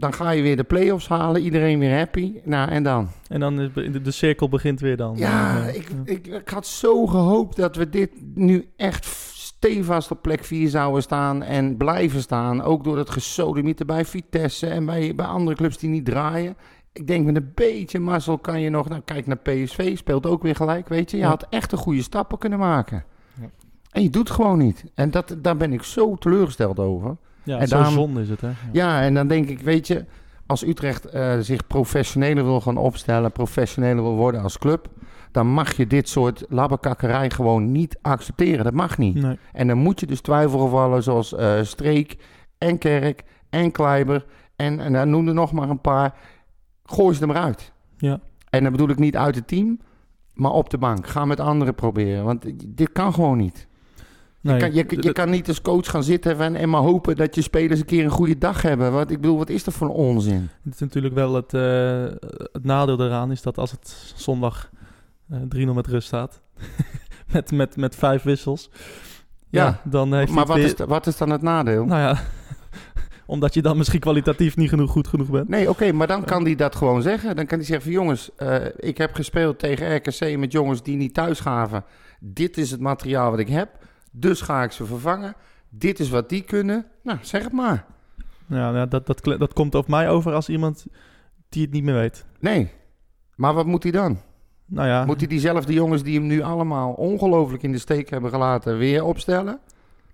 [0.00, 2.40] Dan ga je weer de play-offs halen, iedereen weer happy.
[2.44, 3.08] Nou, en dan?
[3.28, 5.16] En dan is de, de cirkel begint weer dan.
[5.16, 9.04] Ja, ik, ik, ik had zo gehoopt dat we dit nu echt
[9.34, 12.62] stevast op plek 4 zouden staan en blijven staan.
[12.62, 16.56] Ook door het gesodemieter bij Vitesse en bij, bij andere clubs die niet draaien.
[16.92, 18.88] Ik denk met een beetje mazzel kan je nog...
[18.88, 21.16] Nou, kijk naar PSV, speelt ook weer gelijk, weet je.
[21.16, 21.28] Je Ja.
[21.28, 23.04] had echt een goede stappen kunnen maken.
[23.40, 23.50] Ja.
[23.90, 24.84] En je doet gewoon niet.
[24.94, 27.16] En dat, daar ben ik zo teleurgesteld over.
[27.42, 28.46] Ja, en daarom- zonde is het, hè?
[28.46, 28.54] Ja.
[28.72, 30.04] Ja, en dan denk ik, weet je,
[30.46, 34.88] als Utrecht eh, zich professioneler wil gaan opstellen, professioneler wil worden als club,
[35.32, 38.64] dan mag je dit soort labbekakkerij gewoon niet accepteren.
[38.64, 39.14] Dat mag niet.
[39.14, 39.38] Nee.
[39.52, 42.16] En dan moet je dus twijfelgevallen zoals eh, Streek
[42.58, 44.24] en Kerk en Kleiber
[44.56, 46.14] en, en dan noem er nog maar een paar,
[46.84, 47.72] gooi ze er maar uit.
[47.96, 48.20] Ja.
[48.50, 49.80] En dan bedoel ik niet uit het team,
[50.34, 51.06] maar op de bank.
[51.06, 53.66] Ga met anderen proberen, want dit kan gewoon niet.
[54.42, 57.34] Nee, Je kan, je, kan niet als coach gaan zitten en, en maar hopen dat
[57.34, 58.92] je spelers een keer een goede dag hebben.
[58.92, 60.48] Want ik bedoel, wat is dat voor een onzin?
[60.64, 62.04] Het is natuurlijk wel het, eh,
[62.52, 64.70] het nadeel eraan is dat als het zondag
[65.30, 66.40] eh 3-0 met rust staat,
[67.32, 68.70] met, met, met vijf wissels,
[69.48, 71.84] ja, Ja, dan heeft maar wat is, wat is dan het nadeel?
[71.84, 72.22] Nou ja,
[73.26, 75.48] omdat je dan misschien kwalitatief niet genoeg goed genoeg bent.
[75.48, 77.36] Nee, oké, maar dan kan hij dat gewoon zeggen.
[77.36, 80.96] Dan kan hij zeggen van jongens, eh, ik heb gespeeld tegen RKC met jongens die
[80.96, 81.84] niet thuis gaven.
[82.20, 83.68] Dit is het materiaal wat ik heb,
[84.10, 85.34] dus ga ik ze vervangen.
[85.68, 86.86] Dit is wat die kunnen.
[87.02, 87.84] Nou, zeg het maar.
[88.46, 90.86] Ja, nou, dat, dat, dat komt op mij over als iemand
[91.48, 92.24] die het niet meer weet.
[92.40, 92.70] Nee,
[93.34, 94.18] maar wat moet hij dan?
[94.66, 98.30] Nou ja, Moet hij diezelfde jongens die hem nu allemaal ongelooflijk in de steek hebben
[98.30, 99.58] gelaten weer opstellen?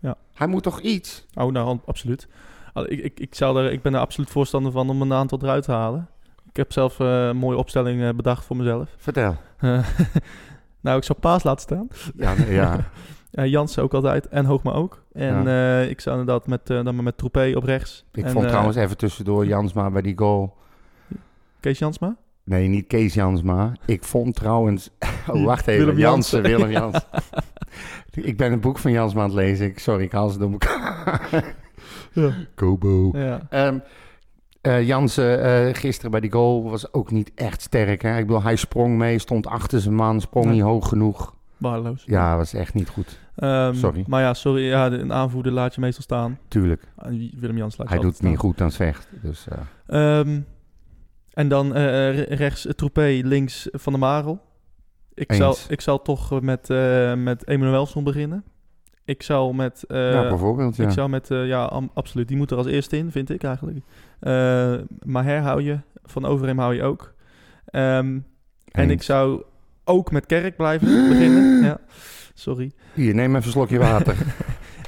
[0.00, 0.16] Ja.
[0.34, 1.26] Hij moet toch iets?
[1.34, 2.28] oh, nou, absoluut.
[2.74, 5.64] Ik, ik, ik, zou er, ik ben er absoluut voorstander van om een aantal eruit
[5.64, 6.08] te halen.
[6.48, 8.88] Ik heb zelf eh, een mooie opstelling eh, bedacht voor mezelf.
[8.96, 9.36] Vertel.
[9.58, 9.86] Eh,
[10.80, 11.88] nou, ik zou Paas laten staan.
[12.16, 12.78] Ja, nee, ja.
[13.36, 15.02] Uh, Jansen ook altijd en Hoogma ook.
[15.12, 18.04] En eh, ik zou inderdaad met, eh, dan maar met Troepé op rechts.
[18.12, 20.54] Ik En, vond eh, trouwens even tussendoor Jansma bij die goal.
[21.60, 22.16] Kees Jansma?
[22.44, 23.72] Nee, niet Kees Jansma.
[23.86, 24.90] Ik vond trouwens...
[25.30, 25.84] Oh, wacht even.
[25.84, 26.42] Willem Jansen.
[26.42, 27.02] Willem Jansen.
[28.12, 29.66] ik ben een boek van Jansma aan het lezen.
[29.66, 31.54] Ik, sorry, ik haal ze door elkaar.
[32.12, 32.32] Ja.
[32.54, 33.10] Kobo.
[33.12, 33.40] ja.
[33.50, 33.78] Ehm
[34.66, 38.02] eh, Jansen eh, gisteren bij die goal was ook niet echt sterk.
[38.02, 38.18] Hè?
[38.18, 41.34] Ik bedoel, hij sprong mee, stond achter zijn man, sprong niet hoog genoeg.
[41.56, 42.02] Waardeloos.
[42.06, 43.18] Ja, was echt niet goed.
[43.36, 44.04] Ehm, sorry.
[44.06, 44.62] Maar ja, sorry.
[44.64, 46.38] Ja, een aanvoerder laat je meestal staan.
[46.48, 46.82] Tuurlijk.
[46.96, 49.08] Ah, Willem Jans laat Hij doet het niet goed aan het vecht.
[49.22, 50.40] Dus, eh, Ehm,
[51.32, 54.40] en dan re- rechts uh, Troepé, links Van der Marel.
[55.14, 55.38] Ik Eens.
[55.40, 58.44] zal, ik zal toch met, eh met Emanuelson beginnen.
[59.04, 59.84] Ik zou met...
[59.88, 60.76] ja, bijvoorbeeld.
[60.76, 60.84] Ja.
[60.84, 62.28] Ik zou met, ja, am- absoluut.
[62.28, 63.78] Die moet er als eerste in, vind ik eigenlijk.
[64.20, 67.14] Eh Maher hou je, Van Overheem hou je ook.
[67.66, 68.18] Ehm,
[68.70, 69.42] en ik zou
[69.84, 71.62] ook met Kerk blijven beginnen.
[71.64, 71.78] Ja,
[72.38, 72.70] sorry.
[72.94, 74.16] Hier, neem even een slokje water.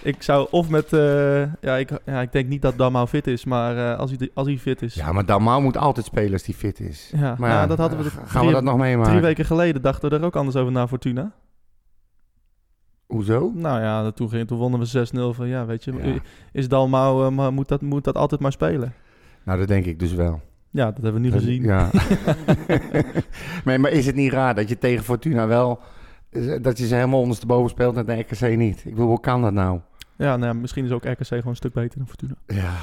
[0.02, 3.44] Ik zou of met, eh, ja, ik, ja, ik denk niet dat Damau fit is,
[3.44, 4.94] maar eh, als, hij, als hij fit is.
[4.94, 7.12] ja, maar Dalmau moet altijd spelen als die fit is.
[7.16, 9.10] Ja, Maar ja, ja, dat hadden we gaan drie, we dat nog meemaken?
[9.10, 11.32] drie weken geleden dachten we er ook anders over na Fortuna.
[13.06, 13.50] Hoezo?
[13.54, 16.14] Nou ja, toen, ging, toen wonnen we 6-0 van ja, weet je, Ja.
[16.52, 18.94] is Dalmau, maar moet, dat, moet dat altijd maar spelen?
[19.44, 20.40] Nou, dat denk ik dus wel.
[20.70, 21.62] Ja, dat hebben we nu Dat- gezien.
[21.62, 21.90] Ja.
[23.64, 25.78] maar, maar is het niet raar dat je tegen Fortuna wel...
[26.62, 28.78] dat je ze helemaal ondersteboven speelt en de RKC niet?
[28.84, 29.80] Ik bedoel, hoe kan dat nou?
[30.16, 32.34] Ja, nou, ja, misschien is ook RKC gewoon een stuk beter dan Fortuna.
[32.46, 32.74] Ja.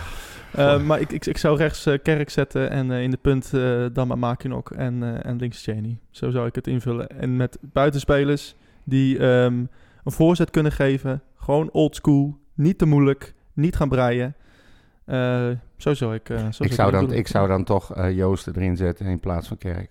[0.52, 3.54] Eh, maar ik, ik, ik zou rechts eh, Kerk zetten en eh, in de punt
[3.54, 6.00] eh dan maar Makinok en, eh, en links Cheney.
[6.12, 7.10] Zo zou ik het invullen.
[7.10, 9.54] En met buitenspelers die ehm,
[10.04, 11.22] een voorzet kunnen geven.
[11.36, 14.36] Gewoon old school, niet te moeilijk, niet gaan breien.
[15.06, 16.30] Eh, zo zou ik...
[16.30, 19.48] eh, zo Ik zou, dan, ik zou dan toch eh, Joost erin zetten in plaats
[19.48, 19.90] van Kerk.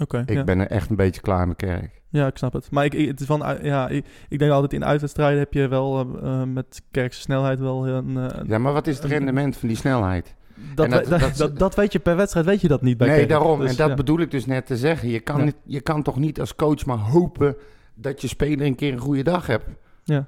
[0.00, 0.44] Oké, Ik ja.
[0.44, 1.99] ben er echt een beetje klaar met Kerk.
[2.12, 2.70] Ja, ik snap het.
[2.70, 5.52] Maar ik, ik, het is van, uh, ja, ik, ik denk altijd in uitwedstrijden heb
[5.52, 8.16] je wel eh, eh, met Kerkse snelheid wel een...
[8.16, 10.34] eh, Ja, maar wat is het rendement van die snelheid?
[10.74, 13.06] dat, dat- dat, dat- dat, dat weet je per wedstrijd, weet je dat niet bij
[13.06, 13.28] nee, Kerk.
[13.28, 13.60] daarom.
[13.60, 13.94] Dus, en dat ja.
[13.94, 15.08] bedoel ik dus net te zeggen.
[15.08, 15.44] Je kan, Ja.
[15.44, 17.56] niet, je kan toch niet als coach maar hopen
[17.94, 19.66] dat je speler een keer een goede dag hebt.
[20.04, 20.26] Ja.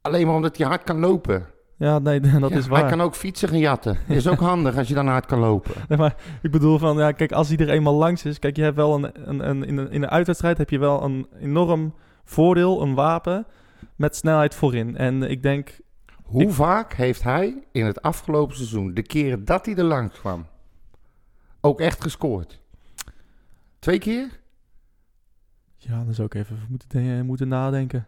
[0.00, 1.46] Alleen maar omdat hij hard kan lopen.
[1.80, 2.80] Ja, nee, dat Ja, is waar.
[2.80, 3.98] Hij kan ook fietsen gaan jatten.
[4.08, 5.74] is ook handig als je dan hard kan lopen.
[5.88, 8.38] Nee, maar ik bedoel van, ja, kijk, als hij er eenmaal langs is...
[8.38, 11.02] Kijk, je hebt wel een, een, een, in, een, in een uitwedstrijd heb je wel
[11.02, 13.46] een enorm voordeel, een wapen...
[13.96, 14.96] met snelheid voorin.
[14.96, 15.78] En ik denk,
[16.22, 20.18] Hoe Ik- vaak heeft hij in het afgelopen seizoen, de keren dat hij er langs
[20.20, 20.46] kwam,
[21.60, 22.60] ook echt gescoord?
[23.78, 24.38] Twee keer?
[25.76, 28.06] ja, dan zou ik even moeten, moeten nadenken.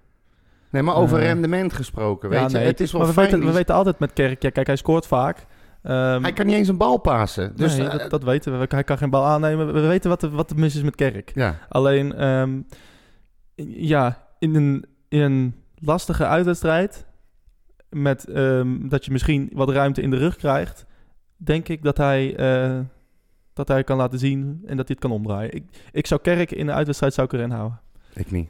[0.73, 2.53] Nee, maar over Eh, rendement gesproken, weet ja, je.
[2.53, 3.31] nee, Het is wel we fijn.
[3.31, 5.47] weten, we weten altijd met Kerk, ja, kijk, hij scoort vaak...
[5.83, 7.53] Ehm, Hij kan niet eens een bal pasen.
[7.57, 8.67] Dus nee, eh, dat, dat weten we.
[8.69, 9.73] Hij kan geen bal aannemen.
[9.73, 11.31] We weten wat er, wat mis is met Kerk.
[11.35, 11.59] ja.
[11.69, 12.61] Alleen, ehm,
[13.67, 17.07] ja, in een, in een lastige uitwedstrijd,
[17.91, 20.87] met ehm, dat je misschien wat ruimte in de rug krijgt,
[21.37, 22.79] denk ik dat hij, eh,
[23.53, 25.55] dat hij kan laten zien en dat hij het kan omdraaien.
[25.55, 27.81] Ik, ik zou Kerk in de uitwedstrijd zou ik erin houden.
[28.15, 28.49] Ik niet.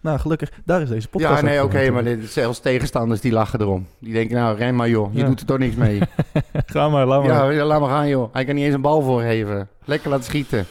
[0.00, 3.60] Nou, gelukkig, daar is deze podcast Ja, nee, oké, maar dit, zelfs tegenstanders die lachen
[3.60, 3.86] erom.
[3.98, 5.26] Die denken, nou, ren maar joh, je Ja.
[5.26, 6.00] doet er toch niks mee.
[6.66, 7.52] Ga maar, laat maar.
[7.52, 8.32] ja, laat maar gaan joh.
[8.32, 9.68] Hij kan niet eens een bal voorgeven.
[9.84, 10.66] Lekker laten schieten.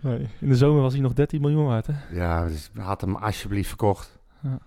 [0.00, 1.92] Nee, in de zomer was hij nog 13 miljoen waard, hè?
[2.10, 4.18] Ja, dus had hem alsjeblieft verkocht.
[4.42, 4.58] Ja.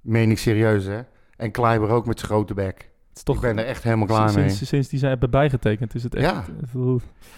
[0.00, 1.00] Meen ik serieus, hè?
[1.36, 2.76] En Kleiber ook met zijn grote bek.
[3.08, 4.48] Het is toch, ik ben er echt helemaal klaar mee.
[4.50, 6.30] sinds, sinds die zijn hebben bijgetekend is het echt...
[6.30, 6.44] Ja.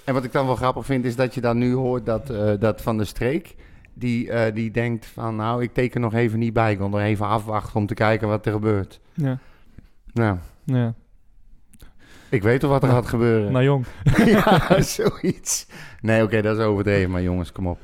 [0.05, 2.51] En wat ik dan wel grappig vind, is dat je dan nu hoort dat, eh,
[2.59, 3.55] dat Van de Streek...
[3.95, 6.73] Die, eh, die denkt van, nou, ik teken nog even niet bij.
[6.73, 9.01] Ik wil nog even afwachten om te kijken wat er gebeurt.
[9.15, 9.39] ja,
[10.13, 10.95] Nou, ja.
[12.29, 12.95] ik weet al wat er Ja.
[12.95, 13.53] gaat gebeuren.
[13.53, 13.85] Nou jong.
[14.27, 15.67] ja, zoiets.
[16.01, 17.79] Nee, oké, dat is overdreven, maar jongens, kom op.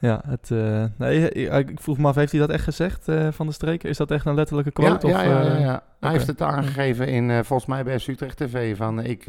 [0.00, 3.46] Ja, het, eh, nee, ik, vroeg me af, heeft hij dat echt gezegd eh, van
[3.46, 3.88] de streken?
[3.88, 5.06] Is dat echt een letterlijke Ja, quote?
[5.06, 5.82] ja, of, ja, ja, eh, ja.
[6.00, 9.24] Hij heeft het aangegeven in, volgens mij bij Utrecht TV, van ik...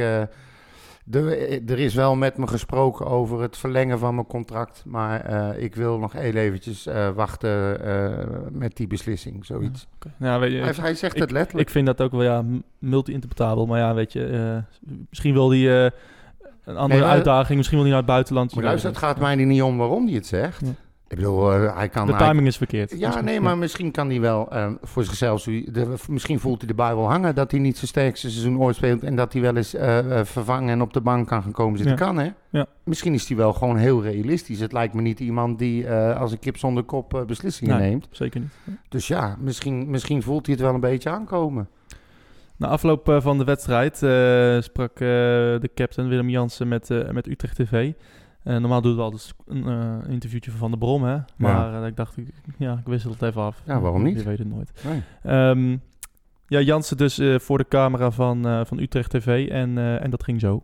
[1.18, 5.22] eh, de, er is wel met me gesproken over het verlengen van mijn contract, maar
[5.22, 9.88] eh, ik wil nog heel eventjes eh, wachten eh, met die beslissing, zoiets.
[10.00, 11.68] weet je, Hij, ik, hij zegt het letterlijk.
[11.68, 12.44] ik vind dat ook wel ja,
[12.80, 13.66] multi-interpretabel.
[13.66, 15.92] Maar ja, weet je, eh, misschien wil hij eh,
[16.64, 17.58] een andere uitdaging.
[17.58, 18.56] Misschien wil hij naar het buitenland.
[18.56, 20.62] maar luister, het gaat mij er niet om waarom hij het zegt.
[20.66, 20.72] Ja.
[21.10, 22.08] Ik bedoel, eh, hij kan...
[22.08, 23.00] De hij- timing is verkeerd.
[23.00, 25.44] Ja, nee, maar misschien kan hij wel eh, voor zichzelf...
[25.44, 28.76] de- misschien voelt hij de bui wel hangen dat hij niet zijn sterkste seizoen ooit
[28.76, 29.04] speelt...
[29.04, 31.98] en dat hij wel eens eh, vervangen en op de bank kan gaan komen zitten.
[31.98, 32.04] Ja.
[32.06, 32.30] Kan, hè?
[32.50, 32.66] Ja.
[32.84, 34.60] Misschien is hij wel gewoon heel realistisch.
[34.60, 37.90] Het lijkt me niet iemand die als een kip zonder kop beslissingen Nee.
[37.90, 38.08] neemt.
[38.12, 38.50] Zeker niet.
[38.90, 41.70] Dus ja, misschien, misschien voelt hij het wel een beetje aankomen.
[42.56, 43.98] Na afloop van de wedstrijd
[44.64, 47.92] sprak de captain Willem Jansen met, met Utrecht TV.
[48.50, 51.18] Eh, normaal doen we altijd een eh, interviewtje van Van der Brom, hè?
[51.36, 53.62] Maar eh, ik dacht, ik- ja, ik wissel het even af.
[53.66, 54.18] Ja, waarom niet?
[54.18, 54.72] Je weet het nooit.
[54.84, 55.02] Nee.
[55.24, 55.78] Ehm,
[56.48, 60.10] ja, Jansen dus eh, voor de camera van, eh, van Utrecht TV en, eh, en
[60.10, 60.64] dat ging zo.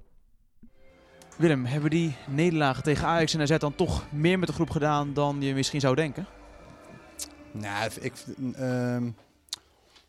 [1.37, 5.13] Willem, hebben die nederlagen tegen Ajax en AZ dan toch meer met de groep gedaan
[5.13, 6.25] dan je misschien zou denken?
[7.51, 8.13] Nou, ik,
[8.55, 9.03] ehm,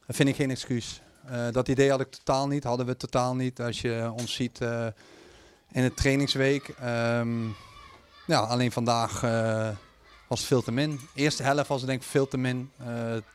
[0.07, 1.03] dat vind ik geen excuus.
[1.27, 3.61] Eh, dat idee had ik totaal niet, hadden we totaal niet.
[3.61, 4.87] Als je ons ziet eh,
[5.73, 6.69] in de trainingsweek.
[6.69, 7.29] ehm,
[8.27, 9.69] ja, alleen vandaag eh,
[10.29, 11.01] was het veel te min.
[11.15, 12.71] Eerste helft was het denk ik veel te min.
[12.77, 12.87] eh,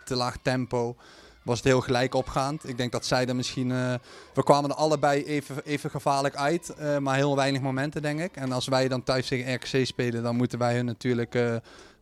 [0.06, 0.96] te laag tempo.
[1.44, 2.70] Was het heel gelijk opgaand.
[2.70, 3.72] Ik denk dat zij er misschien...
[3.72, 3.94] eh,
[4.34, 6.76] we kwamen er allebei even, even gevaarlijk uit.
[7.00, 8.36] maar heel weinig momenten denk ik.
[8.36, 11.32] En als wij dan thuis tegen RKC spelen, dan moeten wij hun natuurlijk...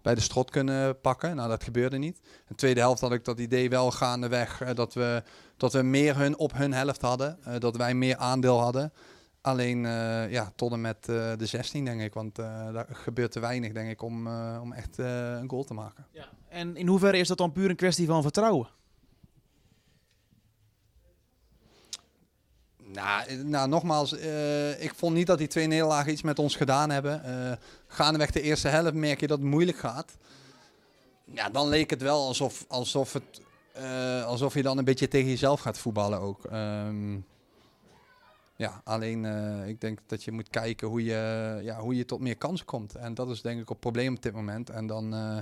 [0.02, 1.36] bij de strot kunnen pakken.
[1.36, 2.18] Nou, dat gebeurde niet.
[2.24, 5.24] In de tweede helft had ik dat idee wel gaandeweg uh, dat, we,
[5.58, 7.38] dat we meer hun op hun helft hadden.
[7.60, 8.92] Dat wij meer aandeel hadden.
[9.42, 12.14] Alleen uh, ja, tot en met uh, de 16 denk ik.
[12.14, 16.06] Want uh, daar gebeurt te weinig denk ik om, om echt een goal te maken.
[16.12, 16.30] Ja.
[16.50, 18.68] En in hoeverre is dat dan puur een kwestie van vertrouwen?
[22.84, 24.14] Nou, nou, nogmaals,
[24.80, 27.22] ik vond niet dat die twee nederlagen iets met ons gedaan hebben.
[27.88, 30.18] Gaandeweg de eerste helft merk je dat het moeilijk gaat.
[31.24, 33.42] Ja, dan leek het wel alsof, alsof, het,
[34.26, 36.44] alsof je dan een beetje tegen jezelf gaat voetballen ook.
[36.52, 37.26] Um,
[38.60, 42.20] ja, alleen uh, ik denk dat je moet kijken hoe je, ja, hoe je tot
[42.20, 42.96] meer kansen komt.
[42.96, 44.70] En dat is denk ik het probleem op dit moment.
[44.70, 45.38] En dan, uh,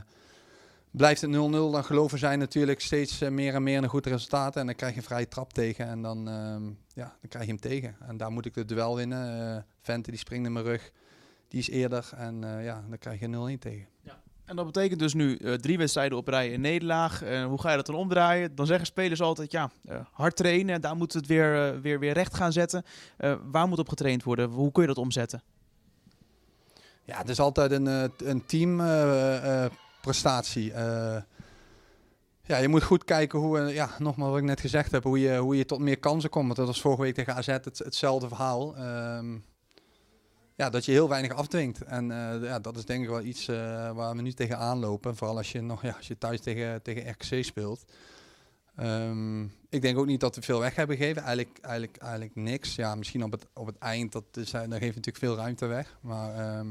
[0.92, 1.36] blijft het 0-0,
[1.72, 4.56] dan geloven zij natuurlijk steeds eh, meer en meer in een goed resultaat.
[4.56, 7.52] En dan krijg je een vrije trap tegen en dan, ehm, ja, dan krijg je
[7.52, 7.96] hem tegen.
[8.00, 9.56] En daar moet ik het duel winnen.
[9.56, 10.92] Eh Vente die springt in mijn rug,
[11.48, 13.88] die is eerder en eh, ja, dan krijg je 0-1 tegen.
[14.48, 17.24] En dat betekent dus nu eh, drie wedstrijden op rij in nederlaag.
[17.24, 18.56] Eh, hoe ga je dat dan omdraaien?
[18.56, 20.82] Dan zeggen spelers altijd, ja, eh, hard trainen.
[20.82, 22.86] Daar moet het weer, weer, weer recht gaan zetten.
[23.52, 24.50] Waar moet op getraind worden?
[24.50, 25.44] Hoe kun je dat omzetten?
[27.04, 30.74] Ja, het is altijd een, een teamprestatie.
[32.44, 35.38] Ja, je moet goed kijken hoe, ja, nogmaals wat ik net gezegd heb, hoe je,
[35.38, 36.46] hoe je tot meer kansen komt.
[36.46, 38.76] Want dat was vorige week tegen AZ het, hetzelfde verhaal.
[38.76, 39.38] Ehm,
[40.58, 41.82] ja, dat je heel weinig afdwingt.
[41.82, 45.16] En eh, ja, dat is denk ik wel iets eh, waar we nu tegenaan lopen.
[45.16, 47.86] Vooral als je, nog, ja, als je thuis tegen, tegen RKC speelt.
[48.76, 51.22] Ehm, ik denk ook niet dat we veel weg hebben gegeven.
[51.22, 52.76] Eigenlijk, eigenlijk, eigenlijk niks.
[52.76, 55.36] Ja, misschien op het, op het eind, dat is, eh, dan geef je natuurlijk veel
[55.36, 55.98] ruimte weg.
[56.02, 56.68] Maar ehm,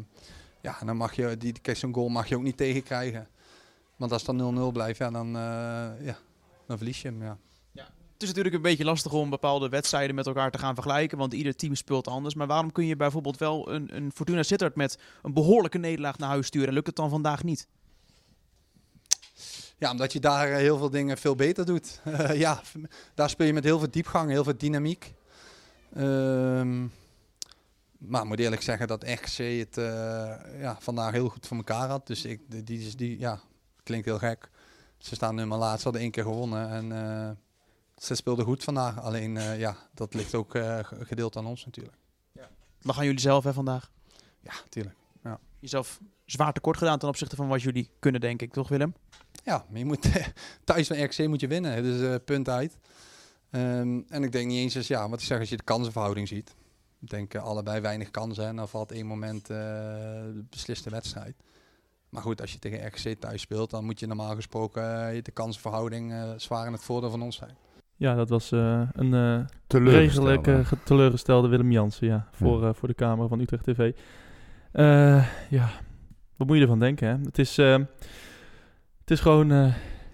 [0.61, 3.29] ja, dan mag je, die, kijk, zo'n goal mag je ook niet tegenkrijgen.
[3.97, 5.29] Want als het dan 0-0 blijft, ja, dan,
[6.01, 6.19] ja,
[6.67, 7.23] dan verlies je hem.
[7.23, 7.39] Ja.
[8.17, 11.33] Het is natuurlijk een beetje lastig om bepaalde wedstrijden met elkaar te gaan vergelijken, want
[11.33, 12.35] ieder team speelt anders.
[12.35, 16.29] Maar waarom kun je bijvoorbeeld wel een, een Fortuna Sittard met een behoorlijke nederlaag naar
[16.29, 17.69] huis sturen en lukt het dan vandaag niet?
[19.79, 22.01] Ja, omdat je daar eh, heel veel dingen veel beter doet.
[22.05, 22.61] Eh, ja,
[23.15, 25.15] daar speel je met heel veel diepgang, heel veel dynamiek.
[25.95, 26.87] Ehm,
[27.99, 31.89] maar ik moet eerlijk zeggen dat RKC het eh, ja, vandaag heel goed voor elkaar
[31.89, 32.07] had.
[32.07, 33.41] Dus ik, die, die, ja,
[33.83, 34.51] klinkt heel gek.
[34.99, 36.71] Ze staan nummer laatst, hadden één keer gewonnen.
[36.71, 36.93] En
[37.97, 39.01] ze speelden goed vandaag.
[39.01, 41.97] Alleen eh, ja, dat ligt ook eh, ge- gedeeld aan ons natuurlijk.
[42.81, 43.91] Dan gaan jullie zelf hè, vandaag.
[44.41, 44.97] Ja, natuurlijk.
[45.59, 48.95] Jezelf zwaar tekort gedaan ten opzichte van wat jullie kunnen, denk ik, toch Willem?
[49.45, 50.09] Ja, maar je moet
[50.65, 51.83] thuis van RKC moet je winnen.
[51.83, 52.79] Dus eh, punt uit.
[53.51, 56.29] Ehm, en ik denk niet eens eens, ja, wat ik zeg, als je de kansenverhouding
[56.29, 56.55] ziet.
[57.01, 61.37] Ik denk allebei weinig kansen en dan valt één moment de besliste wedstrijd.
[62.09, 66.15] Maar goed, als je tegen RKC thuis speelt, dan moet je normaal gesproken de kansenverhouding
[66.37, 67.57] zwaar in het voordeel van ons zijn.
[67.97, 70.59] Ja, dat was eh, een eh Teleurgesteld, redelijk hè?
[70.59, 72.27] eh, ge- teleurgestelde Willem Jansen, ja.
[72.33, 73.93] Voor, eh, voor de camera van Utrecht TV.
[75.51, 75.69] Ja,
[76.37, 77.15] wat moet je ervan denken, hè?
[77.25, 79.49] Het is, het is gewoon...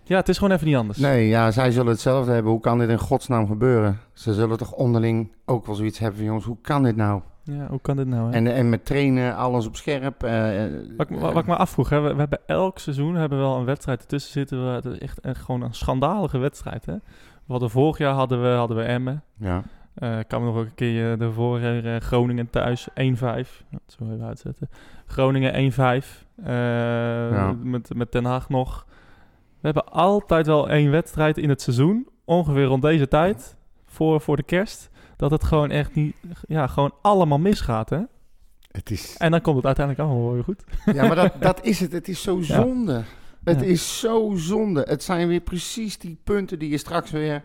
[0.05, 0.99] ja, het is gewoon even niet anders.
[0.99, 2.53] Nee, ja, zij zullen hetzelfde hebben.
[2.53, 3.99] Hoe kan dit in godsnaam gebeuren?
[4.13, 7.21] Ze zullen toch onderling ook wel zoiets hebben van, jongens, hoe kan dit nou?
[7.45, 8.37] Ja, hoe kan dit nou, hè?
[8.37, 10.21] En, en met trainen, alles op scherp.
[10.97, 13.57] Wat ik, wat ik me afvroeg, hè, we, we hebben elk seizoen hebben we wel
[13.59, 14.65] een wedstrijd ertussen zitten.
[14.65, 16.87] waar Het is echt een, gewoon een schandalige wedstrijd.
[16.87, 16.95] Hè?
[17.47, 19.23] We hadden vorig jaar hadden we, hadden we Emmen.
[19.37, 19.63] ja.
[19.95, 22.93] Eh, ik kan me nog ook een keer de vorige eh, Groningen thuis 1-5.
[22.95, 24.69] Dat zo even uitzetten.
[25.07, 26.27] Groningen 1-5.
[26.45, 28.87] eh, met, met Den Haag nog.
[29.61, 32.09] We hebben altijd wel één wedstrijd in het seizoen.
[32.25, 33.57] Ongeveer rond deze tijd.
[33.87, 34.91] Voor, voor de kerst.
[35.17, 36.17] Dat het gewoon echt niet...
[36.49, 38.01] Ja, gewoon allemaal misgaat, hè?
[38.71, 40.65] Het is, En dan komt het uiteindelijk allemaal wel weer goed.
[40.85, 41.93] ja, maar dat, dat is het.
[41.93, 43.03] Het is zo Ja.
[43.45, 43.67] Het Ja.
[43.67, 44.85] is zo zonde.
[44.89, 47.45] Het zijn weer precies die punten die je straks weer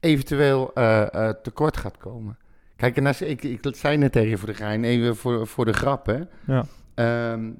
[0.00, 2.36] eventueel eh, eh, tekort gaat komen.
[2.76, 5.64] Kijk, en als, ik, ik zei net tegen je voor de gein, even voor, voor
[5.64, 6.18] de grap, hè.
[6.46, 6.64] Ja.
[6.94, 7.50] Ehm,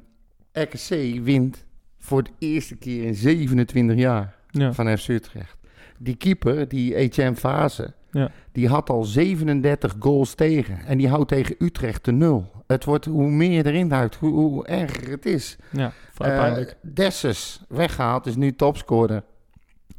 [0.52, 1.64] RKC wint
[1.98, 4.72] voor de eerste keer in 27 jaar Ja.
[4.72, 5.56] van FC Utrecht.
[6.02, 8.30] Die keeper, die Etienne Fase, Ja.
[8.52, 10.78] die had al 37 goals tegen.
[10.86, 12.50] En die houdt tegen Utrecht de nul.
[12.66, 15.56] Het wordt, hoe meer je erin houdt, hoe, hoe erger het is.
[15.70, 16.68] Ja, vrij pijnlijk.
[16.70, 19.22] Eh, Dessus, weggehaald, is nu topscorer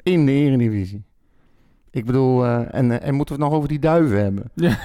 [0.04, 1.04] in de Eredivisie.
[1.92, 4.52] Ik bedoel, eh, en, eh, en moeten we het nog over die duiven hebben?
[4.56, 4.78] Ja,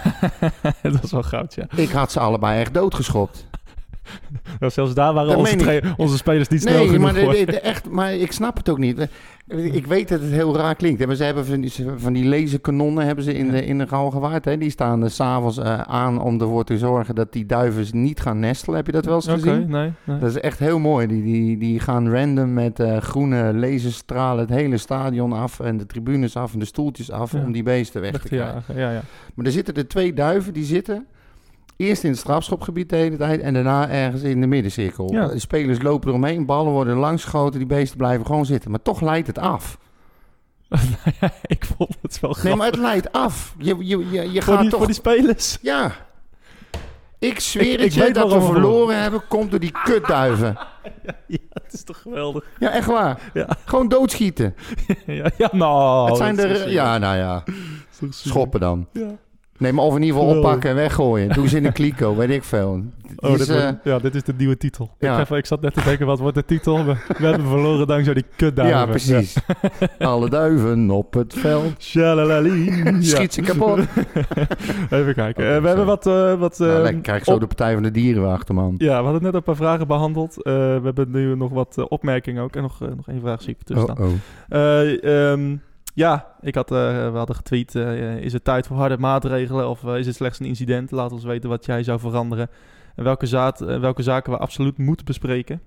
[0.83, 1.67] dat is wel goud, ja.
[1.77, 3.47] Ik had ze allebei echt doodgeschopt.
[4.61, 7.33] Ja, Zelfs daar waren Dat onze, onze spelers niet snel Nee, genoeg maar, de- voor.
[7.33, 9.09] de- de- echt, maar ik snap het ook niet.
[9.73, 11.07] Ik weet dat het heel raar klinkt.
[11.07, 13.53] Maar ze hebben van die, van die laserkanonnen hebben ze in, Ja.
[13.53, 14.45] de, in de Galgenwaard.
[14.45, 14.59] Hè?
[14.59, 18.39] Die staan er s'avonds uh, aan om ervoor te zorgen dat die duiven niet gaan
[18.39, 18.77] nestelen.
[18.77, 19.71] Heb je dat wel eens gezien?
[19.71, 19.93] nee.
[20.05, 20.19] nee.
[20.19, 21.07] Dat is echt heel mooi.
[21.07, 25.61] Die, die, die gaan random met eh, groene laserstralen het hele stadion af.
[25.61, 27.39] En de tribunes af en de stoeltjes af Ja.
[27.45, 28.63] om die beesten weg te krijgen.
[28.75, 29.01] ja, ja.
[29.35, 31.07] Maar er zitten er twee duiven die zitten.
[31.79, 35.13] Eerst in het strafschopgebied de hele tijd en daarna ergens in de middencirkel.
[35.13, 35.27] Ja.
[35.29, 38.71] De spelers lopen eromheen, ballen worden langsgeschoten, die beesten blijven gewoon zitten.
[38.71, 39.79] Maar toch leidt het af.
[41.47, 42.57] ik vond het wel Nee, grappig.
[42.59, 43.55] maar het leidt af.
[43.59, 44.79] Je, je, je, je voor, gaat die, toch...
[44.79, 45.59] voor die spelers.
[45.63, 45.93] Ja.
[47.19, 50.59] Ik zweer Ik- het ik je weet dat we verloren hebben, komt door die kutduiven.
[51.27, 52.45] Ja, het is toch geweldig.
[52.59, 53.31] Ja, echt waar.
[53.35, 53.49] Ja.
[53.65, 54.55] Gewoon doodschieten.
[55.07, 56.09] ja, ja, nou.
[56.09, 56.71] het zijn er...
[56.71, 57.45] Ja, nou ja.
[58.11, 58.87] Schoppen dan.
[58.93, 59.09] Ja.
[59.59, 60.45] Nee, maar of in ieder geval Geweldig.
[60.51, 61.29] oppakken en weggooien.
[61.33, 62.83] Doe ze in de kliko, weet ik veel.
[63.17, 64.91] Oh, Dus, dit wordt- eh, ja, dit is de nieuwe titel.
[64.99, 65.15] ja.
[65.15, 66.85] Ik, even, ik zat net te denken, wat wordt de titel?
[66.85, 68.79] We, we hebben verloren dankzij die kutduiven.
[68.79, 69.37] ja, precies.
[69.99, 71.73] Alle duiven op het veld.
[71.83, 72.83] Shalalali.
[73.01, 73.79] Schiet ze kapot.
[74.91, 75.45] Even kijken.
[75.45, 76.07] Oké, Eh, we hebben wat...
[76.07, 78.75] eh, wat nou, lekker, krijg zo op- de Partij van de Dieren weer achter, man.
[78.79, 80.43] Ja, we hadden net een paar vragen behandeld.
[80.43, 82.57] Eh, we hebben nu nog wat opmerkingen ook.
[82.57, 84.13] En nog, nog één vraag zie ik tussen Oh, oh.
[84.49, 85.57] Eh, ehm,
[85.99, 87.75] ja, ik had, eh, we hadden getweet.
[87.75, 90.91] eh, is het tijd voor harde maatregelen of eh, is het slechts een incident?
[90.91, 92.49] Laat ons weten wat jij zou veranderen.
[92.95, 95.61] En welke, zaad, welke zaken we absoluut moeten bespreken.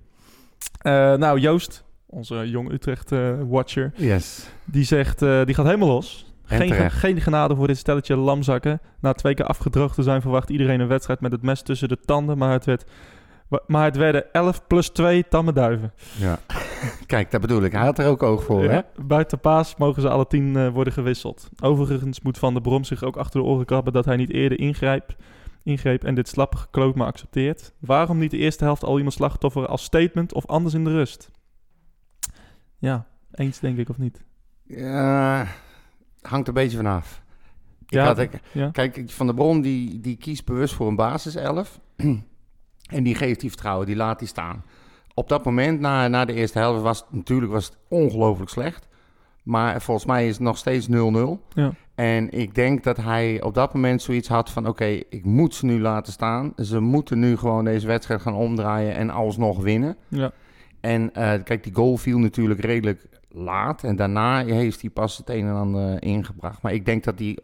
[1.17, 4.49] Nou, Joost, onze jong Utrecht-watcher, Yes.
[4.65, 6.33] die zegt, die gaat helemaal los.
[6.47, 8.79] En Geen, geen genade voor dit stelletje lamzakken.
[8.99, 11.97] Na twee keer afgedroogd te zijn verwacht iedereen een wedstrijd met het mes tussen de
[12.05, 12.37] tanden.
[12.37, 12.85] Maar het, werd,
[13.67, 15.93] maar het werden 11 plus 2 tamme duiven.
[16.17, 16.39] Ja.
[17.05, 17.71] Kijk, dat bedoel ik.
[17.71, 18.79] Hij had er ook oog voor, hè?
[19.05, 21.49] Buiten paas mogen ze alle tien eh, worden gewisseld.
[21.63, 24.59] Overigens moet Van der Brom zich ook achter de oren krabben dat hij niet eerder
[24.59, 25.15] ingrijpt,
[25.63, 27.73] ingreep en dit slappe gekloot maar accepteert.
[27.79, 31.31] Waarom niet de eerste helft al iemand slachtoffer als statement of anders in de rust?
[32.77, 34.23] Ja, eens denk ik of niet.
[34.63, 35.47] Ja,
[36.21, 37.21] hangt een beetje vanaf.
[37.85, 38.69] Ik Ja, had, ik, ja.
[38.69, 41.79] Kijk, Van der Bron die, die kiest bewust voor een basiself.
[42.91, 44.63] en die geeft die vertrouwen, die laat die staan.
[45.13, 48.88] Op dat moment, na, na de eerste helft, was het natuurlijk was het ongelooflijk slecht.
[49.43, 50.91] Maar volgens mij is het nog steeds 0-0.
[51.54, 51.73] Ja.
[51.95, 54.67] En ik denk dat hij op dat moment zoiets had van...
[54.67, 56.54] oké, ik moet ze nu laten staan.
[56.56, 59.97] Ze moeten nu gewoon deze wedstrijd gaan omdraaien en alsnog winnen.
[60.08, 60.32] Ja,
[60.80, 63.84] En eh, kijk, die goal viel natuurlijk redelijk laat.
[63.84, 66.62] En daarna heeft hij pas het een en ander ingebracht.
[66.62, 67.39] Maar ik denk dat die,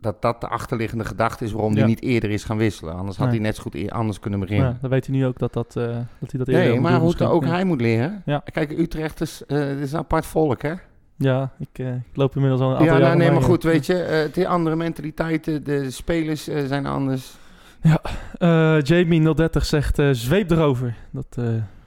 [0.00, 1.78] dat, dat de achterliggende gedachte is waarom Ja.
[1.78, 2.94] hij niet eerder is gaan wisselen.
[2.94, 3.36] Anders had Nee.
[3.36, 4.78] hij net zo goed e- anders kunnen ja, beginnen.
[4.80, 7.00] dan weet hij nu ook dat, dat, eh, dat hij dat eerder nee, maar doen
[7.18, 7.50] hoe, ook ja.
[7.50, 8.22] hij moet leren.
[8.24, 8.42] Ja.
[8.52, 10.72] Kijk, Utrecht is, het is een apart volk, hè?
[11.16, 13.46] Ja, ik, eh, ik loop inmiddels al een aantal Ja, nou, nee, mee, maar ja.
[13.46, 15.64] goed, weet je, het is andere mentaliteiten.
[15.64, 17.38] De spelers zijn anders.
[18.38, 20.94] Eh, Jamie 030 zegt zweep erover.
[21.10, 21.26] Dat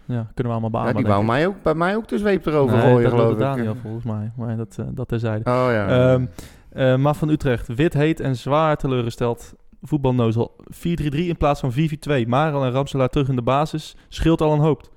[0.06, 0.94] ja, kunnen we allemaal Ja, beamen.
[0.94, 3.32] die denk wou mij ook, bij mij ook de zweep erover Nee, gooien, dat geloof
[3.34, 3.40] ik.
[3.40, 4.32] Daniel volgens mij.
[4.36, 5.50] Maar dat, dat terzijde.
[5.50, 5.88] Oh ja.
[6.14, 6.26] Ehm
[6.74, 7.68] eh Ma van Utrecht.
[7.76, 9.54] Wit, heet en zwaar teleurgesteld.
[9.82, 10.56] Voetbalnozel.
[10.72, 12.28] 4-3-3 in plaats van 4-4-2.
[12.28, 13.96] Marel en Ramselaar terug in de basis.
[14.10, 14.92] Scheelt al een hoop.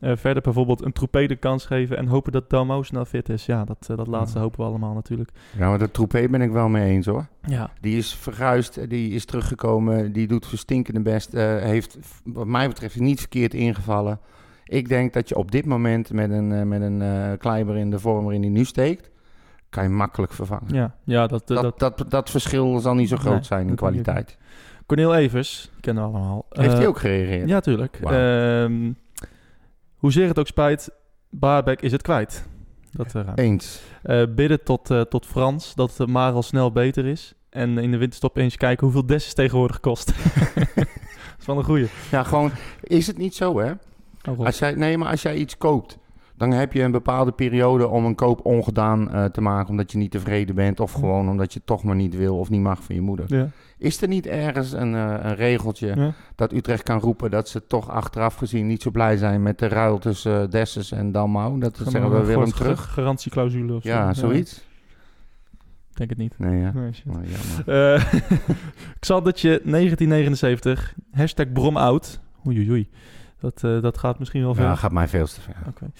[0.00, 3.46] Eh, verder bijvoorbeeld een troepé de kans geven en hopen dat Dalmo snel fit is.
[3.46, 4.44] Ja, dat, eh, dat laatste Ja.
[4.44, 5.30] hopen we allemaal natuurlijk.
[5.58, 7.26] ja, maar dat troepé ben ik wel mee eens, hoor.
[7.46, 11.34] Ja, Die is verguisd, die is teruggekomen, die doet verstinkende best.
[11.34, 14.20] eh, heeft, wat mij betreft, niet verkeerd ingevallen.
[14.64, 17.98] Ik denk dat je op dit moment met een, met een eh Kleiber in de
[17.98, 19.10] vorm waarin hij nu steekt,
[19.72, 20.74] kan je makkelijk vervangen.
[20.74, 23.68] ja, ja dat, eh, dat, dat, dat, dat, verschil zal niet zo groot Nee, zijn
[23.68, 24.38] in kwaliteit.
[24.86, 26.46] Cornel Evers, kennen we allemaal.
[26.48, 27.48] Heeft Eh, hij ook gereageerd?
[27.48, 27.98] Ja, tuurlijk.
[28.04, 28.92] Ehm,
[29.96, 30.90] hoezeer het ook spijt,
[31.30, 32.46] Baarbek is het kwijt.
[32.90, 33.82] Dat uh, Eens.
[34.34, 37.34] bidden tot, eh, tot Frans dat uh, Marel snel beter is.
[37.50, 40.06] En in de winterstop eens kijken hoeveel Dessus tegenwoordig kost.
[40.74, 40.86] dat
[41.40, 41.86] is wel een goeie.
[42.10, 42.50] Ja, gewoon,
[42.82, 43.72] is het niet zo, hè?
[44.30, 44.38] Oh.
[44.46, 45.98] Als jij, nee, maar als jij iets koopt,
[46.42, 49.98] dan heb je een bepaalde periode om een koop ongedaan eh, te maken omdat je
[49.98, 52.82] niet tevreden bent of gewoon omdat je het toch maar niet wil of niet mag
[52.82, 53.24] van je moeder.
[53.28, 53.48] ja.
[53.78, 56.12] Is er niet ergens een, eh, een regeltje Ja.
[56.34, 59.68] dat Utrecht kan roepen dat ze toch achteraf gezien niet zo blij zijn met de
[59.68, 61.60] ruil tussen uh, Dessus en Dalmau?
[61.60, 62.92] Dat Gaan zeggen we Willem soort terug.
[62.92, 63.88] Garantieclausule of zo.
[63.88, 64.56] Ja, zoiets.
[65.90, 66.38] Ik denk het niet.
[66.38, 66.72] Nee, ja.
[66.74, 66.92] Nee.
[67.66, 67.94] Oh.
[67.94, 68.04] Eh,
[69.00, 72.20] Xandertje 1979, hashtag bromout.
[72.46, 72.88] Oei, oei, oei.
[73.40, 74.64] Dat, dat gaat misschien wel ver.
[74.64, 75.56] Ja, gaat mij veel te ver.
[75.68, 75.90] Oké.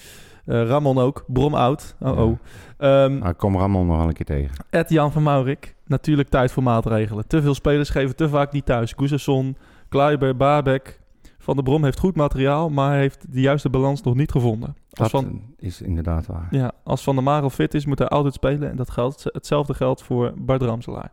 [0.44, 1.94] Eh, Ramon ook, bromout.
[2.00, 2.22] Oh, Ja.
[2.22, 2.38] oh.
[2.78, 4.50] Ehm, kom Ramon nog wel een keer tegen.
[4.70, 7.26] Ed Jan van Maurik, natuurlijk tijd voor maatregelen.
[7.26, 8.92] Te veel spelers geven te vaak niet thuis.
[8.96, 9.56] Gustafsson,
[9.88, 11.00] Kleiber, Baarbek.
[11.38, 14.68] Van der Brom heeft goed materiaal, maar hij heeft de juiste balans nog niet gevonden.
[14.90, 16.48] Als Dat van, is inderdaad waar.
[16.50, 18.70] ja, als Van der Marel fit is, moet hij altijd spelen.
[18.70, 21.10] En dat geldt, hetzelfde geldt voor Bart Ramselaar.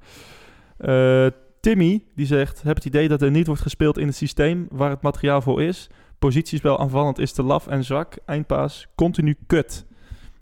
[0.77, 1.25] Eh,
[1.59, 2.61] Timmy, die zegt...
[2.63, 5.61] Heb het idee dat er niet wordt gespeeld in het systeem waar het materiaal voor
[5.63, 5.89] is.
[6.19, 8.17] Positiespel aanvallend is te laf en zwak.
[8.25, 9.85] Eindpaas continu kut.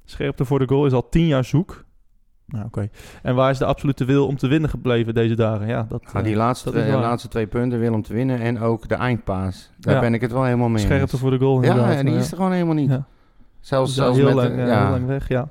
[0.06, 1.86] Scherpte voor de goal is al tien jaar zoek.
[2.46, 2.90] Nou, oké.
[3.24, 5.68] En waar is de absolute wil om te winnen gebleven deze dagen?
[5.68, 8.60] Ja, dat, Ja, die eh, laatste, dat laatste twee punten wil om te winnen en
[8.60, 9.72] ook de eindpaas.
[9.78, 10.00] Daar Ja.
[10.00, 11.22] ben ik het wel helemaal mee Scherpte eens.
[11.22, 12.20] voor de goal Ja, en die Ja.
[12.20, 12.90] is er gewoon helemaal niet.
[12.90, 13.06] Ja.
[13.60, 14.36] Zelfs, zelfs heel, met...
[14.36, 15.50] lang, de- ja, heel lang weg, ja.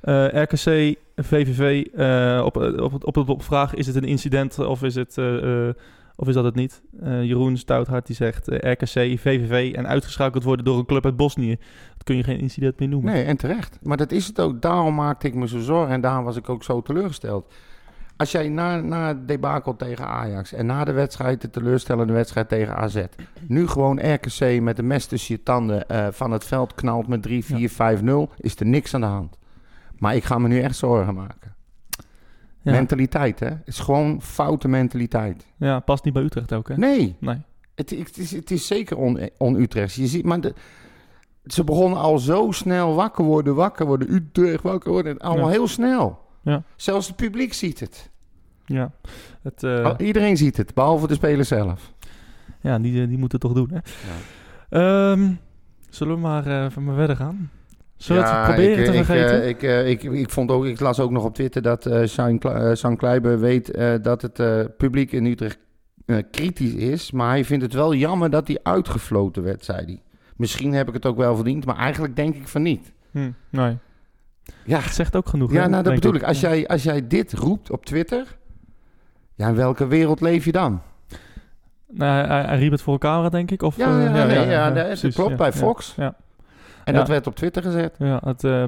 [0.00, 4.82] Eh, RKC, VVV, eh, op, op, op, op, op vraag is het een incident of
[4.82, 5.74] is, het, eh, eh,
[6.16, 6.82] of is dat het niet?
[7.00, 11.16] Eh, Jeroen Stouthart die zegt eh, RKC, VVV en uitgeschakeld worden door een club uit
[11.16, 11.56] Bosnië.
[11.92, 13.12] Dat kun je geen incident meer noemen.
[13.12, 13.78] Nee, en terecht.
[13.82, 14.62] Maar dat is het ook.
[14.62, 17.52] Daarom maakte ik me zo zorgen en daarom was ik ook zo teleurgesteld.
[18.16, 22.48] Als jij na, na het debakel tegen Ajax en na de wedstrijd, de teleurstellende wedstrijd
[22.48, 23.04] tegen AZ,
[23.46, 27.22] nu gewoon RKC met de mes tussen je tanden eh, van het veld knalt met
[27.22, 29.38] 3, 4, 5, 0, is er niks aan de hand.
[29.98, 31.53] Maar ik ga me nu echt zorgen maken.
[32.64, 32.72] Ja.
[32.72, 33.46] Mentaliteit, hè?
[33.48, 35.46] Het is gewoon foute mentaliteit.
[35.56, 36.76] Ja, past niet bij Utrecht ook, hè?
[36.76, 37.36] Nee, Nee.
[37.74, 39.94] het, het, is, het is zeker on, on-Utrechts.
[39.94, 40.54] Je ziet, maar de,
[41.46, 44.12] ze begonnen al zo snel wakker worden, wakker worden.
[44.14, 45.18] Utrecht, wakker worden.
[45.18, 45.52] Allemaal Ja.
[45.52, 46.18] heel snel.
[46.42, 46.62] Ja.
[46.76, 48.10] Zelfs het publiek ziet het.
[48.66, 48.90] Ja.
[49.42, 51.92] Het, eh, Oh, Iedereen ziet het, behalve de spelers zelf.
[52.60, 53.80] ja, die, die moeten het toch doen, hè?
[54.68, 55.32] Ehm,
[55.90, 57.50] zullen we maar, eh verder gaan?
[57.96, 59.42] Zullen we het proberen ik, te ik, vergeten?
[59.42, 62.06] eh, ik, eh, ik, ik, vond ook, ik las ook nog op Twitter dat eh
[62.06, 65.58] Sean Kle- eh, Sean Kleiber weet eh, dat het eh, publiek in Utrecht
[66.06, 67.10] eh, kritisch is.
[67.10, 70.02] Maar hij vindt het wel jammer dat hij uitgefloten werd, zei hij.
[70.36, 72.92] Misschien heb ik het ook wel verdiend, maar eigenlijk denk ik van niet.
[73.10, 73.78] Hm, nee.
[74.64, 76.22] Ja, Het zegt ook genoeg, ja hè, nou dat bedoel ik.
[76.22, 76.48] Als Ja.
[76.48, 78.36] jij, als jij dit roept op Twitter,
[79.34, 80.80] ja, in welke wereld leef je dan?
[81.88, 83.62] Nou, hij, hij riep het voor een camera, denk ik?
[83.62, 85.94] Of, Ja, eh, ja, nee, ja, dat precies, klopt, ja, bij ja, Fox.
[85.96, 86.14] Ja,
[86.84, 87.94] En dat werd op Twitter gezet.
[87.98, 88.64] ja het, eh,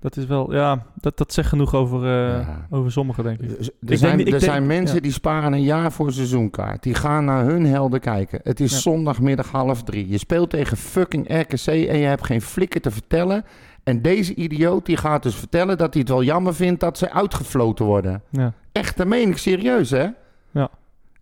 [0.00, 0.52] dat is wel...
[0.54, 3.50] Ja, dat, dat zegt genoeg over, eh, over sommigen, denk ik.
[3.50, 6.82] Er denk zijn, ik er denk- zijn mensen die sparen een jaar voor een seizoenkaart.
[6.82, 8.40] Die gaan naar hun helden kijken.
[8.42, 10.08] Het is zondagmiddag half drie.
[10.08, 13.44] Je speelt tegen fucking RKC en je hebt geen flikker te vertellen.
[13.84, 17.10] En deze idioot die gaat dus vertellen dat hij het wel jammer vindt dat ze
[17.12, 18.22] uitgefloten worden.
[18.30, 18.52] Ja.
[18.72, 20.06] Echt, dat meen ik serieus, hè?
[20.50, 20.68] Ja.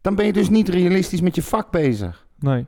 [0.00, 2.26] Dan ben je dus niet realistisch met je vak bezig.
[2.38, 2.66] Nee.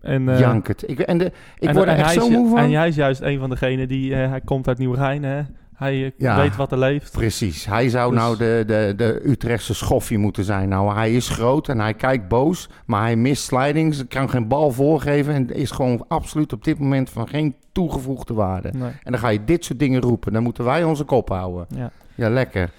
[0.00, 0.84] En, eh, Jank het.
[0.86, 2.58] Ik, en de, ik en- word er echt zo moe van.
[2.58, 4.14] En jij is juist een van degenen die...
[4.14, 5.42] eh, hij komt uit Nieuwegein, hè?
[5.74, 6.36] Hij eh, Ja.
[6.36, 7.12] weet wat er leeft.
[7.12, 7.64] Precies.
[7.66, 10.68] Hij zou Dus- nou de, de, de Utrechtse schoffie moeten zijn.
[10.68, 14.70] Nou, hij is groot en hij kijkt boos, maar hij mist slidings, kan geen bal
[14.70, 18.70] voorgeven en is gewoon absoluut op dit moment van geen toegevoegde waarde.
[18.74, 18.90] Nee.
[19.02, 20.32] En dan ga je dit soort dingen roepen.
[20.32, 21.66] Dan moeten wij onze kop houden.
[21.76, 21.90] Ja.
[22.14, 22.70] Ja, lekker.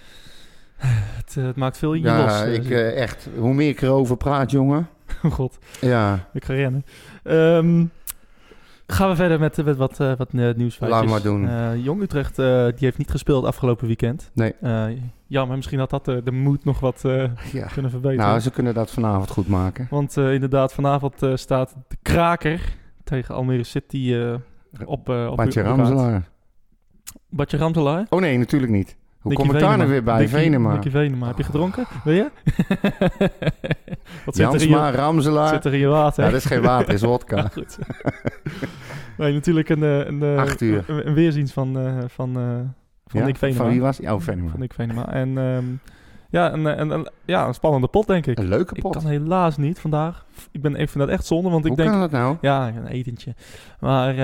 [0.77, 2.41] Het, eh, het maakt veel in je Ja, los.
[2.43, 3.29] eh, ik, eh, echt.
[3.37, 4.87] Hoe meer ik erover praat, jongen.
[5.31, 6.85] God, Ja, ik ga rennen.
[7.29, 7.85] Ehm,
[8.87, 10.89] gaan we verder met, met wat, eh, wat eh.
[10.89, 11.47] Laat maar doen.
[11.47, 14.31] Eh, Jong Utrecht die heeft niet gespeeld afgelopen weekend.
[14.33, 14.53] Nee.
[15.27, 17.01] Jammer, misschien had dat de moed nog wat
[17.51, 17.65] ja.
[17.73, 18.25] kunnen verbeteren.
[18.25, 19.87] Nou, ze kunnen dat vanavond goed maken.
[19.89, 22.61] Want inderdaad, vanavond staat de kraker
[23.03, 24.15] tegen Almere City
[24.85, 25.55] op, eh op kaart.
[25.55, 26.29] Ramselaar.
[27.29, 28.05] Badje Ramselaar.
[28.09, 28.97] Oh nee, natuurlijk niet.
[29.19, 30.19] Hoe Nicky kom ik daar nou weer bij?
[30.19, 30.81] Nicky- Venema.
[30.81, 31.27] Venema.
[31.27, 31.85] Heb je gedronken?
[32.03, 32.29] Wil je?
[34.37, 35.47] wat Jansma, Ramselaar.
[35.49, 36.23] zit er in je water?
[36.23, 37.47] Ja, dat is geen water, is wodka.
[37.47, 37.77] goed.
[39.17, 40.83] nee, natuurlijk een, eh, een, eh, Acht uur.
[40.87, 42.33] een, een weerziens van, eh, van,
[43.05, 43.57] van Ja, Nick Venema.
[43.57, 44.11] Van wie was hij?
[44.11, 44.49] Oh, Venema.
[44.49, 45.11] Van Nick Venema.
[45.11, 45.65] En ehm,
[46.29, 48.37] ja, een, een, een, ja, een spannende pot, denk ik.
[48.39, 48.93] Een leuke Ik pot.
[48.93, 50.25] kan helaas niet vandaag.
[50.51, 51.89] Ik, ben, ik vind dat echt zonde, want ik Hoe denk...
[51.89, 52.37] kan dat nou?
[52.41, 53.35] Ja, een etentje.
[53.79, 54.15] Maar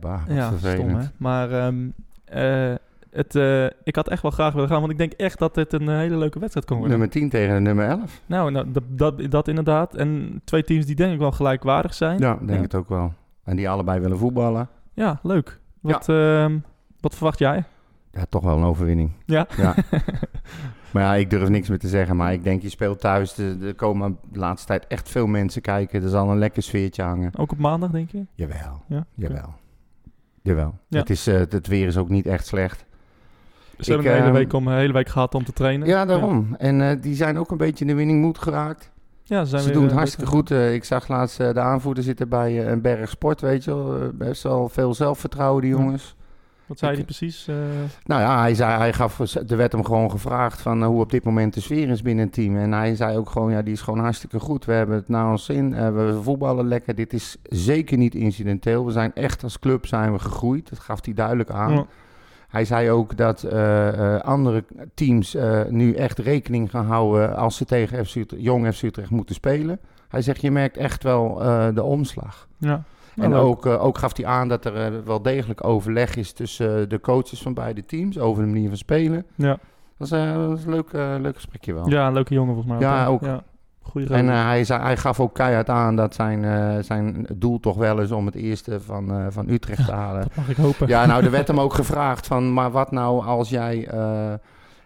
[0.00, 1.04] bah, wat ja, stom hè.
[1.16, 1.88] Maar ehm,
[2.24, 2.74] eh,
[3.10, 5.72] het, eh, ik had echt wel graag willen gaan, want ik denk echt dat dit
[5.72, 6.98] een eh, hele leuke wedstrijd kon worden.
[6.98, 8.20] Nummer 10 tegen de nummer 11.
[8.26, 9.94] Nou, nou dat, dat, dat inderdaad.
[9.94, 12.18] En twee teams die denk ik wel gelijkwaardig zijn.
[12.18, 13.12] Ja, denk het ook wel.
[13.44, 14.68] En die allebei willen voetballen.
[14.94, 15.60] Ja, leuk.
[15.80, 16.58] Wat, ehm,
[17.00, 17.64] wat verwacht jij?
[18.10, 19.12] Ja, toch wel een overwinning.
[19.24, 19.46] Ja?
[19.56, 19.74] Ja.
[20.92, 22.16] maar ja, ik durf niks meer te zeggen.
[22.16, 23.38] Maar ik denk, je speelt thuis.
[23.38, 26.02] Er komen de laatste tijd echt veel mensen kijken.
[26.02, 27.38] Er zal een lekker sfeertje hangen.
[27.38, 28.26] Ook op maandag, denk je?
[28.34, 28.82] Jawel.
[28.88, 29.06] Ja?
[29.14, 29.54] Jawel.
[30.42, 30.78] Jawel.
[30.88, 30.98] Ja.
[30.98, 32.84] Het, is, eh, het weer is ook niet echt slecht.
[33.80, 35.88] Ze hebben een hele ehm, week, om, hele week gehad om te trainen.
[35.88, 36.54] Ja, daarom.
[36.58, 38.90] En eh, die zijn ook een beetje in de winning moed geraakt.
[39.22, 40.50] Ja, ze, zijn Ze doen het eh, hartstikke goed.
[40.50, 44.10] Eh, ik zag laatst de aanvoerder zitten bij een berg sport, weet je wel.
[44.14, 45.76] Best wel veel zelfvertrouwen, die Ja.
[45.78, 46.16] jongens.
[46.66, 47.46] Wat zei Ik- hij precies?
[48.04, 51.24] Nou ja, hij, zei, hij gaf, er werd hem gewoon gevraagd van hoe op dit
[51.24, 52.56] moment de sfeer is binnen het team.
[52.56, 54.64] En hij zei ook gewoon, ja, die is gewoon hartstikke goed.
[54.64, 55.94] We hebben het naar ons zin.
[55.94, 56.94] We voetballen lekker.
[56.94, 58.84] Dit is zeker niet incidenteel.
[58.86, 60.68] We zijn echt als club zijn we gegroeid.
[60.70, 61.72] Dat gaf hij duidelijk aan.
[61.72, 61.86] ja.
[62.50, 67.56] Hij zei ook dat eh, eh, andere teams eh, nu echt rekening gaan houden als
[67.56, 69.80] ze tegen FC jong FC Utrecht moeten spelen.
[70.08, 71.34] Hij zegt, je merkt echt wel
[71.74, 72.48] de omslag.
[72.58, 72.82] ja.
[73.16, 77.00] En Nou, ook, ook gaf hij aan dat er wel degelijk overleg is tussen de
[77.00, 79.26] coaches van beide teams over de manier van spelen.
[79.34, 79.58] Ja.
[79.96, 81.88] Dat is, een leuk, leuk gesprekje wel.
[81.88, 82.88] ja, een leuke jongen volgens mij.
[82.88, 83.20] Ja, ook.
[83.20, 83.42] Ja.
[83.82, 87.60] Goeie En eh, hij, zei, hij gaf ook keihard aan dat zijn, eh, zijn doel
[87.60, 90.22] toch wel is om het eerste van, eh, van Utrecht te halen.
[90.22, 90.88] dat mag ik hopen.
[90.88, 93.88] Ja, nou, er werd hem ook gevraagd van, maar wat nou als jij,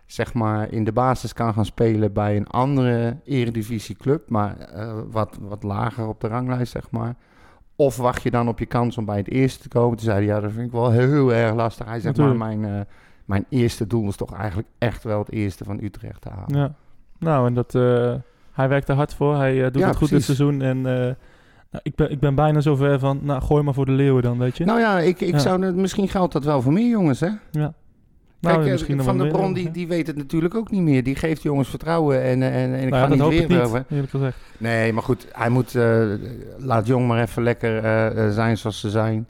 [0.07, 5.38] zeg maar, in de basis kan gaan spelen bij een andere eredivisieclub, maar eh, wat,
[5.40, 7.14] wat lager op de ranglijst, zeg maar.
[7.76, 9.97] Of wacht je dan op je kans om bij het eerste te komen?
[9.97, 11.86] Toen zei hij, ja, dat vind ik wel heel erg lastig.
[11.86, 12.38] Hij zegt, Natuurlijk.
[12.38, 12.86] maar mijn,
[13.24, 16.59] mijn eerste doel is toch eigenlijk echt wel het eerste van Utrecht te halen.
[16.59, 16.74] Ja.
[17.18, 17.74] Nou, en dat,
[18.55, 19.36] hij werkt er hard voor.
[19.36, 20.26] Hij eh, doet Ja, het goed precies.
[20.26, 20.62] dit seizoen.
[20.62, 21.14] En eh,
[21.70, 24.38] nou, ik, ben, ik ben bijna zover van, nou, gooi maar voor de leeuwen dan,
[24.38, 24.64] weet je.
[24.64, 25.38] Nou ja, ik, ik Ja.
[25.38, 27.28] zou, misschien geldt dat wel voor meer jongens, hè?
[27.50, 27.74] ja.
[28.40, 29.70] Nou, eh, misschien Van der meer, Bron, die, ja.
[29.70, 31.02] die weet het natuurlijk ook niet meer.
[31.02, 33.84] Die geeft jongens vertrouwen en, en, en ik Nou ja, ga niet weer over.
[33.90, 34.36] eerlijk gezegd.
[34.59, 35.74] Nee, maar goed, hij moet,
[36.59, 39.28] laat Jong maar even lekker zijn zoals ze zijn.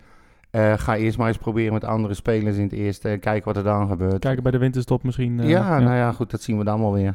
[0.76, 3.62] Ga eerst maar eens proberen met andere spelers in het eerste en kijken wat er
[3.62, 4.18] dan gebeurt.
[4.18, 5.42] Kijken bij de winterstop misschien.
[5.48, 7.14] ja, nou ja, goed, dat zien we dan wel weer.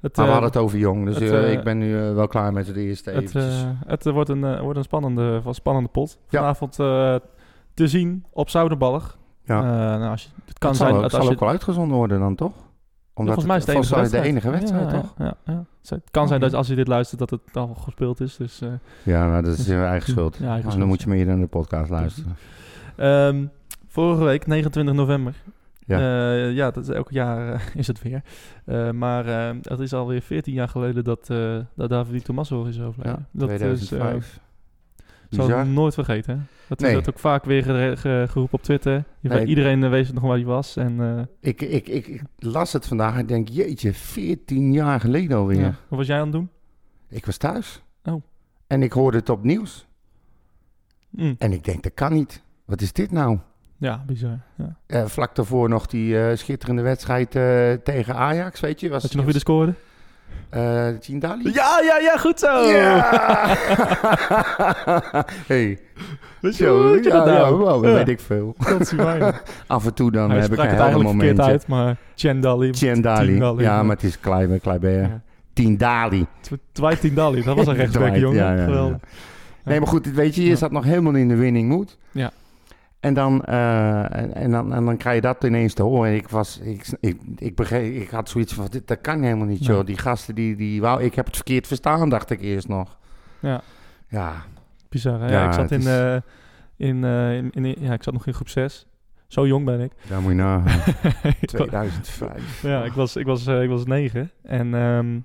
[0.00, 1.94] Het, Maar we eh, hadden het over jong, dus het, eh, eh, ik ben nu
[1.94, 3.64] wel klaar met het eerste Het, eventjes.
[3.86, 6.18] het wordt, een, wordt een spannende, spannende pot.
[6.28, 6.72] Vanavond
[7.74, 9.18] te zien op Zouderballig.
[9.44, 9.60] ja.
[9.98, 11.34] Nou, als je, het kan zijn zal, ook, dat zal als je...
[11.34, 12.52] ook wel uitgezonden worden dan, toch?
[13.14, 14.24] Omdat volgens mij is het de enige wedstrijd.
[14.24, 15.14] de enige wedstrijd, Ja, toch?
[15.18, 15.64] Ja, ja.
[15.82, 18.36] Het kan zijn dat als je dit luistert dat het al gespeeld is.
[18.36, 18.62] Dus,
[19.02, 20.32] Ja, nou, dat is je eigen schuld.
[20.32, 22.36] Eigen Maar schuld, dan moet je meer naar de podcast luisteren.
[22.96, 23.46] Ehm,
[23.86, 25.34] vorige week, 29 november.
[25.88, 25.98] Ja.
[26.00, 28.22] Ja, ja dat is, elk jaar eh, is het weer.
[28.64, 32.80] Eh, maar eh, het is alweer 14 jaar geleden dat, eh dat David Tommaso is
[32.80, 33.12] overleden.
[33.32, 34.40] Ja, dat is, eh, 2005.
[35.30, 35.62] zal Bizar.
[35.64, 36.36] ik nooit vergeten.
[36.38, 36.40] Hè?
[36.68, 36.90] Dat Nee.
[36.90, 39.04] is dat ook vaak weer ge- geroepen op Twitter.
[39.20, 40.76] Nee, Iedereen eh, weet nog waar hij was.
[40.76, 45.36] En, eh, Ik, ik, ik, ik las het vandaag en denk, jeetje, 14 jaar geleden
[45.36, 45.60] alweer.
[45.60, 45.74] ja.
[45.88, 46.48] Wat was jij aan het doen?
[47.08, 47.82] Ik was thuis.
[48.04, 48.22] Oh.
[48.66, 49.86] En ik hoorde het op nieuws.
[51.10, 51.34] Mm.
[51.38, 52.42] En ik denk, dat kan niet.
[52.64, 53.38] Wat is dit nou?
[53.80, 54.38] Ja, bizar.
[54.56, 54.76] Ja.
[54.86, 58.88] Eh, vlak daarvoor nog die eh, schitterende wedstrijd eh, tegen Ajax, weet je.
[58.88, 59.74] Was, Had je nog weer de scoorde?
[60.50, 61.52] eh Tjindali?
[61.52, 62.60] Ja, ja, ja, goed zo!
[62.68, 63.10] Ja!
[65.46, 65.78] hey,
[66.40, 67.38] Weet je, zo, hoe weet je ja, dat nou?
[67.38, 67.96] ja, wow, dat Ja.
[67.96, 68.54] weet ik veel.
[68.58, 69.42] Dat is waar.
[69.66, 71.52] Af en toe dan Hij heb ik een het helder eigenlijk verkeerd momentje.
[71.52, 72.70] uit, maar Chendali.
[72.70, 73.26] Tjendali.
[73.32, 74.90] Tjendali, Ja, maar het is Kleiber, Kleiber.
[75.00, 75.20] Ja.
[75.52, 76.26] Tindali.
[76.72, 78.38] Dwight Tindalli, dat was een rechtsback, jongen.
[78.38, 78.64] ja, ja, ja.
[78.64, 78.96] Geweldig.
[79.64, 80.56] Nee, maar goed, weet je, je Ja.
[80.56, 81.96] zat nog helemaal in de winning mood.
[82.10, 82.30] Ja.
[83.00, 86.10] En dan, eh, en, en dan, en dan krijg je dat ineens te horen.
[86.10, 89.46] En ik was, ik, ik, ik, begreep, ik had zoiets van, dit, dat kan helemaal
[89.46, 89.68] niet, Nee.
[89.76, 89.86] joh.
[89.86, 92.96] Die gasten, die, die, wou, ik heb het verkeerd verstaan, dacht ik eerst nog.
[93.40, 93.60] Ja.
[94.08, 94.32] Ja,
[94.88, 95.26] Bizar, hè?
[95.26, 96.16] Ja, Ja, ik zat in, is- eh,
[96.76, 98.86] in, eh, in, in- ja, ik zat nog in groep 6.
[99.26, 99.92] Zo jong ben ik.
[100.08, 100.62] daar moet je wa-
[101.40, 102.62] 2005.
[102.62, 104.30] ja, ik was, ik was, ik was 9.
[104.42, 105.18] En, ehm,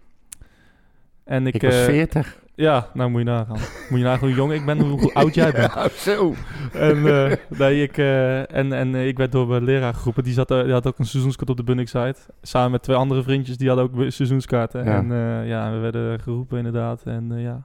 [1.24, 1.54] en ik...
[1.54, 2.42] Ik was eh, 40.
[2.56, 3.58] Ja, nou moet je nagaan.
[3.90, 5.74] Moet je nagaan hoe jong ik ben, hoe, hoe oud jij bent.
[5.74, 6.34] Ja, zo.
[6.74, 10.24] En, eh, nee, ik, eh, en, en eh, ik werd door mijn leraar geroepen.
[10.24, 12.16] Die, zat, die had ook een seizoenskaart op de Bunnik site.
[12.42, 14.86] Samen met twee andere vriendjes, die hadden ook seizoenskaarten.
[14.86, 14.98] Ja.
[14.98, 15.08] En
[15.48, 17.02] ja, we werden geroepen inderdaad.
[17.06, 17.64] En ja,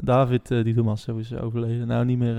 [0.00, 1.86] David die Thomas is overleden.
[1.86, 2.36] Nou, niet meer...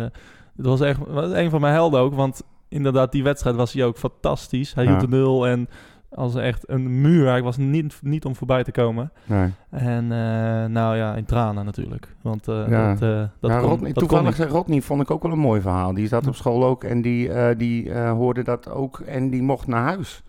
[0.56, 3.86] het was echt was een van mijn helden ook, want inderdaad, die wedstrijd was hij
[3.86, 4.74] ook fantastisch.
[4.74, 4.90] Hij Ja.
[4.90, 5.68] hield de nul en
[6.10, 7.28] als echt een muur.
[7.28, 9.12] Hij was niet, niet om voorbij te komen.
[9.26, 9.52] Nee.
[9.70, 12.16] En eh, nou ja, in tranen natuurlijk.
[12.22, 12.90] Want eh, Ja.
[12.94, 15.40] dat, eh, dat ja, kon, Rodney, dat toevallig zei Rodney vond ik ook wel een
[15.40, 15.94] mooi verhaal.
[15.94, 19.84] Die zat op school ook en die, die hoorde dat ook en die mocht naar
[19.84, 20.24] huis.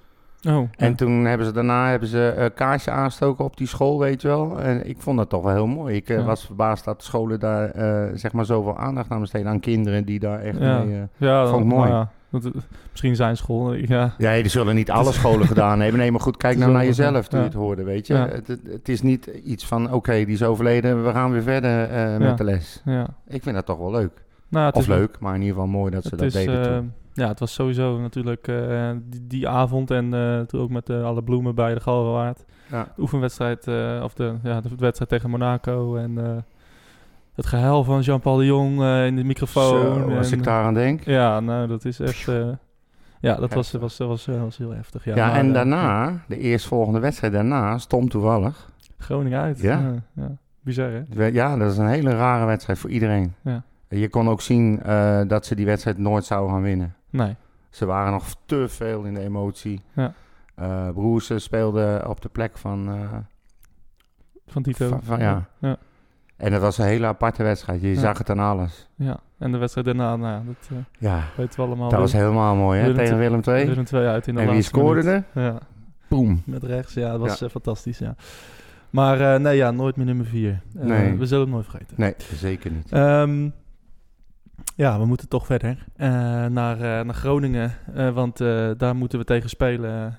[0.48, 0.94] Oh, En ja.
[0.94, 4.60] toen hebben ze daarna hebben ze kaarsje aanstoken op die school, weet je wel.
[4.60, 5.94] En ik vond dat toch wel heel mooi.
[5.96, 6.22] Ik Ja.
[6.22, 7.70] was verbaasd dat scholen daar
[8.14, 10.78] zeg maar zoveel aandacht aan besteden aan kinderen die daar echt Ja.
[10.82, 11.02] mee...
[11.16, 12.06] Ja, Vond ik mooi.
[12.32, 12.40] Eh,
[12.90, 13.72] misschien zijn school.
[13.74, 16.00] Ja, Ja, die zullen niet alle scholen gedaan hebben.
[16.00, 17.44] Nee, maar goed, kijk nou naar jezelf toen ja.
[17.44, 18.14] je het hoorde, weet je.
[18.14, 18.28] Ja.
[18.28, 22.12] Het, het, is niet iets van, oké, die is overleden, we gaan weer verder eh,
[22.18, 22.34] met Ja.
[22.34, 22.82] de les.
[22.84, 23.06] ja.
[23.26, 24.26] Ik vind dat toch wel leuk.
[24.48, 26.64] Nou, het Of is leuk, maar in ieder geval mooi dat ze dat is, deden
[26.70, 26.92] eh, toen.
[27.12, 31.04] ja, het was sowieso natuurlijk eh, die, die avond en eh, toen ook met eh,
[31.04, 32.44] alle bloemen bij de Galgenwaard.
[32.70, 32.82] Ja.
[32.96, 36.36] De oefenwedstrijd, eh, of de, ja, de wedstrijd tegen Monaco en eh,
[37.38, 39.94] het gehuil van Jean-Paul de Jong eh, in de microfoon.
[39.94, 41.02] Zo, als ik daaraan denk.
[41.04, 42.28] Ja, nou, dat is echt...
[42.28, 42.48] eh,
[43.20, 45.04] ja, dat was, was, was, was, was heel heftig.
[45.04, 48.70] Ja, Ja, maar, en eh, daarna, de eerstvolgende wedstrijd daarna, stond toevallig.
[48.98, 49.60] Groningen uit.
[49.60, 49.94] Ja.
[50.14, 50.36] Ja.
[50.60, 51.26] Bizar, hè?
[51.26, 53.34] Ja, dat is een hele rare wedstrijd voor iedereen.
[53.42, 53.62] Ja.
[53.88, 56.94] Je kon ook zien eh, dat ze die wedstrijd nooit zouden gaan winnen.
[57.10, 57.36] Nee.
[57.70, 59.80] Ze waren nog te veel in de emotie.
[59.94, 60.12] Ja.
[60.54, 63.18] Eh Broers speelde op de plek van, eh,
[64.46, 64.88] Van Tito.
[64.88, 65.48] Van- van- ja.
[65.58, 65.76] ja.
[66.38, 67.80] En dat was een hele aparte wedstrijd.
[67.80, 68.00] Je Ja.
[68.00, 68.88] zag het aan alles.
[68.94, 71.88] Ja, en de wedstrijd daarna, nou, ja, dat eh, Ja, weten we allemaal.
[71.90, 73.66] dat was helemaal mooi hè, Willem tegen II- Willem II.
[73.66, 75.24] Willem 2 uit in de En wie scoorde er?
[75.42, 75.58] Ja,
[76.08, 76.42] Boom.
[76.46, 76.94] met rechts.
[76.94, 77.46] Ja, dat was Ja.
[77.46, 78.14] eh, fantastisch, ja.
[78.90, 80.60] Maar eh, nee, ja, nooit meer nummer 4.
[80.72, 81.16] Nee.
[81.18, 81.94] We zullen het nooit vergeten.
[81.96, 82.92] Nee, zeker niet.
[82.92, 83.48] Ehm,
[84.76, 86.08] ja, we moeten toch verder eh,
[86.46, 87.72] naar, eh, naar Groningen.
[87.94, 88.38] eh, want
[88.78, 90.18] daar moeten we tegen spelen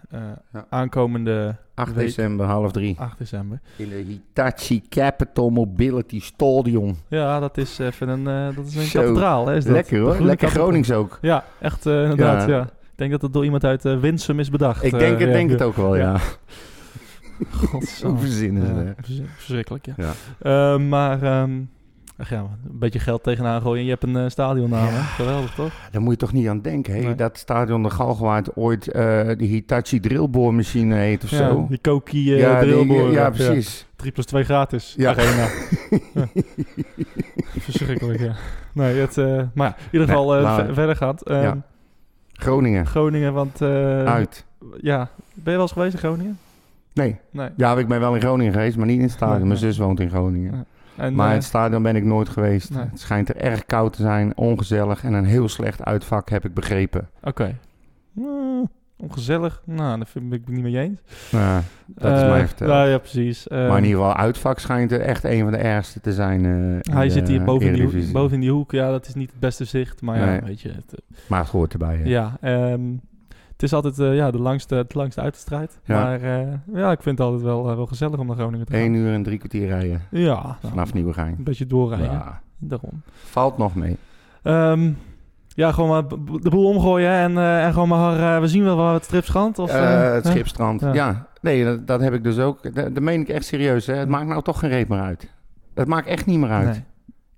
[0.51, 0.65] Ja.
[0.69, 2.95] aankomende 8 week, december, half drie.
[2.99, 3.59] 8 december.
[3.75, 6.97] In de Hitachi Capital Mobility Stadion.
[7.07, 8.99] Ja, dat is even een, dat is een Zo.
[9.01, 9.47] kathedraal.
[9.47, 9.73] Hè, is dat.
[9.73, 10.21] Lekker hoor.
[10.21, 10.49] Lekker.
[10.49, 11.17] Gronings ook.
[11.21, 12.55] Ja, echt inderdaad, Ja.
[12.55, 12.63] ja.
[12.63, 14.83] Ik denk dat het door iemand uit Winsum is bedacht.
[14.83, 16.17] Ik denk, het, denk het ook wel, ja.
[17.49, 18.17] Godsamme.
[18.17, 20.13] Hoe verzinnen ze verschrikkelijk, ja.
[20.41, 20.77] Ja.
[20.77, 21.51] Maar, ehm,
[22.19, 24.87] ach ja, een beetje geld tegenaan gooien en je hebt een uh, stadionnaam.
[24.87, 24.99] hè?
[25.01, 25.71] Geweldig, toch?
[25.91, 26.93] Daar moet je toch niet aan denken.
[27.01, 27.15] Nee.
[27.15, 29.01] Dat stadion de Galgenwaard ooit eh
[29.37, 31.65] de Hitachi drillboormachine heet of Ja, zo.
[31.69, 33.11] die Koki uh, ja, die- drillboren.
[33.11, 33.87] ja, precies.
[33.95, 34.93] 3 plus 2 gratis.
[34.97, 35.09] Ja.
[35.09, 35.47] Arena.
[36.13, 36.27] Ja.
[37.59, 38.33] Verschrikkelijk, ja.
[38.73, 41.21] Nee, het, eh, maar in ieder geval eh, ver- verder gaat.
[41.21, 41.57] Ehm.
[42.33, 43.61] Groningen, Groningen, want...
[43.61, 44.45] eh, uit.
[44.81, 46.37] Ja, ben je wel eens geweest in Groningen?
[46.93, 47.49] Nee, Nee.
[47.57, 49.37] ja, ik ben wel in Groningen geweest, maar niet in het stadion.
[49.37, 50.65] Nee, Mijn zus woont in Groningen.
[50.99, 52.69] En, Maar eh, het stadion ben ik nooit geweest.
[52.73, 52.83] Nee.
[52.91, 56.53] Het schijnt er erg koud te zijn, ongezellig en een heel slecht uitvak, heb ik
[56.53, 57.09] begrepen.
[57.23, 57.55] Oké.
[58.17, 58.23] Eh,
[58.97, 59.61] ongezellig.
[59.65, 60.99] Nou, daar vind ik niet mee eens.
[61.31, 62.69] Nou, dat is Eh, mij verteld.
[62.69, 63.47] nou ja, precies.
[63.47, 66.45] Eh, maar in ieder geval, uitvak schijnt er echt een van de ergste te zijn.
[66.45, 68.71] eh, hij de zit hier boven in, die, hoek- boven in die hoek.
[68.71, 70.01] Ja, dat is niet het beste zicht.
[70.01, 70.69] Maar ja, weet je.
[70.69, 71.95] Het, eh, Maar het hoort erbij.
[71.97, 72.03] hè.
[72.09, 72.81] ja, ehm,
[73.59, 75.79] het is altijd eh, ja, de langste, het langste uitstrijd.
[75.83, 76.03] Ja.
[76.03, 78.71] Maar eh, ja, ik vind het altijd wel, eh, wel gezellig om naar Groningen te
[78.71, 78.81] gaan.
[78.81, 81.35] 1 uur en drie kwartier rijden Ja, nou, vanaf Nieuwegein.
[81.37, 82.11] een beetje doorrijden.
[82.11, 83.01] Ja, Daarom.
[83.11, 83.97] valt nog mee.
[84.43, 84.91] Ehm,
[85.47, 86.07] ja, gewoon maar
[86.41, 89.59] de boel omgooien en, en gewoon maar, we zien wel waar het stripschand.
[89.59, 90.81] Of, het schipstrand.
[90.81, 90.93] Ja.
[90.93, 92.75] Ja, nee, dat, dat heb ik dus ook.
[92.75, 93.85] Dat, dat meen ik echt serieus.
[93.85, 93.95] Hè.
[93.95, 95.33] Het maakt nou toch geen reet meer uit.
[95.73, 96.71] Het maakt echt niet meer uit.
[96.71, 96.83] Nee.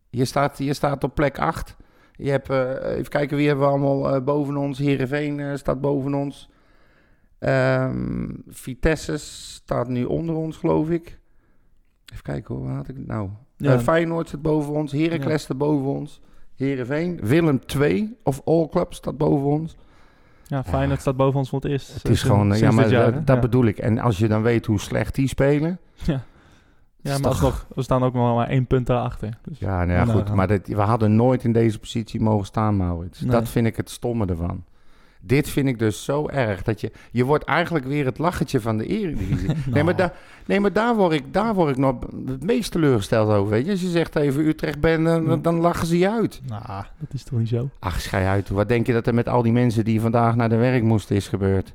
[0.10, 1.76] Je, staat, je staat op plek 8.
[2.22, 4.78] Je hebt, eh, even kijken, wie hebben we allemaal eh, boven ons?
[4.78, 6.50] Heerenveen eh, staat boven ons.
[7.40, 11.20] Ehm, Vitesse staat nu onder ons, geloof ik.
[12.12, 13.30] Even kijken hoor, waar had ik het nou?
[13.58, 13.80] Ja.
[13.80, 14.92] Feyenoord staat boven ons.
[14.92, 15.38] Heracles Ja.
[15.38, 16.22] staat boven ons.
[16.56, 17.20] Heerenveen.
[17.24, 19.78] Willem 2 of All Club staat boven ons.
[20.44, 21.94] Ja, Feyenoord staat boven ons voor het eerst.
[21.94, 23.42] Het is gewoon, ja, maar jaar, dat, dat ja.
[23.42, 23.78] bedoel ik.
[23.78, 25.80] En als je dan weet hoe slecht die spelen.
[25.94, 26.24] Ja,
[27.02, 29.38] is maar alsnog, we staan ook nog maar één punt daarachter.
[29.44, 30.34] Dus, Ja, nou ja, Nou, goed.
[30.36, 33.22] Maar dat, we hadden nooit in deze positie mogen staan, Maurits.
[33.22, 33.32] Nee.
[33.32, 34.64] Dat vind ik het stomme ervan.
[35.24, 36.64] Dit vind ik dus zo erg.
[36.64, 39.48] Dat je, je wordt eigenlijk weer het lachertje van de eredivisie.
[39.74, 39.96] Nee, maar, Nou.
[39.96, 40.14] daar
[40.46, 41.96] nee, maar daar, word ik, daar word ik nog
[42.26, 43.50] het meest teleurgesteld over.
[43.52, 43.72] Weet je?
[43.72, 45.36] Als je zegt even Utrecht bent, dan, Ja.
[45.36, 46.42] dan lachen ze je uit.
[46.48, 46.62] Nou,
[47.00, 47.70] dat is toch niet zo?
[47.80, 48.50] Ach, schei uit.
[48.50, 51.16] Wat denk je dat er met al die mensen die vandaag naar de werk moesten
[51.16, 51.74] is gebeurd?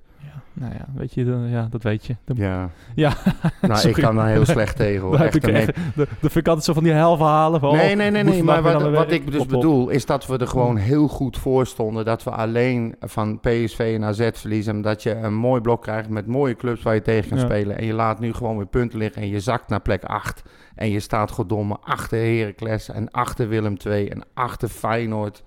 [0.59, 2.17] Nou ja, weet je, dan- ja, dat weet je.
[2.25, 2.69] Dan, Ja.
[2.95, 3.13] Ja,
[3.61, 5.19] Nou, ik kan daar heel slecht tegen hoor.
[5.19, 7.61] Echt ik echt, de- dat vind ik altijd zo van die helverhalen.
[7.61, 8.37] Van, Nee, oh, nee, nee, nee.
[8.37, 9.49] vandaag Maar wat, de wat ik dus Op, op.
[9.49, 12.05] bedoel, is dat we er gewoon heel goed voor stonden.
[12.05, 14.75] Dat we alleen van PSV en AZ verliezen.
[14.75, 17.45] En dat je een mooi blok krijgt met mooie clubs waar je tegen kan Ja.
[17.45, 17.79] spelen.
[17.79, 19.23] En je laat nu gewoon weer punten liggen.
[19.23, 20.43] En je zakt naar plek 8.
[20.75, 25.43] En je staat goddomme achter Heracles en achter Willem II en achter Feyenoord.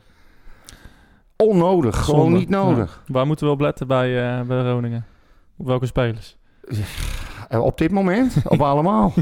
[1.43, 3.01] Onnodig, gewoon niet nodig.
[3.05, 3.13] Ja.
[3.13, 5.05] Waar moeten we op letten bij, eh, bij Groningen?
[5.57, 6.37] Op welke spelers?
[7.49, 9.13] Op dit moment, op allemaal.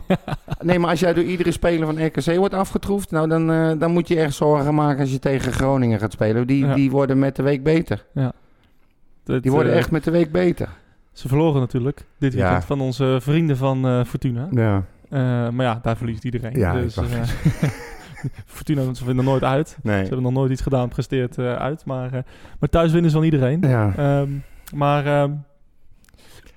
[0.61, 3.91] Nee, maar als jij door iedere speler van RKC wordt afgetroefd, nou dan, eh, dan
[3.91, 6.47] moet je echt zorgen maken als je tegen Groningen gaat spelen.
[6.47, 6.74] Die, Ja.
[6.74, 8.05] die worden met de week beter.
[9.24, 10.70] Dat, Die worden eh, echt met de week beter.
[11.13, 12.39] Ze verloren natuurlijk dit Ja.
[12.41, 14.47] weekend van onze vrienden van eh, Fortuna.
[14.51, 14.84] Ja.
[15.09, 16.57] Eh, maar ja, daar verliest iedereen.
[16.57, 17.03] Ja, dus, eh,
[18.45, 19.78] Fortuna ze vinden nooit uit.
[19.84, 21.86] Ze hebben nog nooit iets gedaan, presteert eh, uit.
[21.86, 22.24] Maar, eh,
[22.59, 23.61] maar thuis winnen ze van iedereen.
[23.61, 23.93] Ja.
[23.97, 24.30] Ehm,
[24.76, 25.32] maar ehm,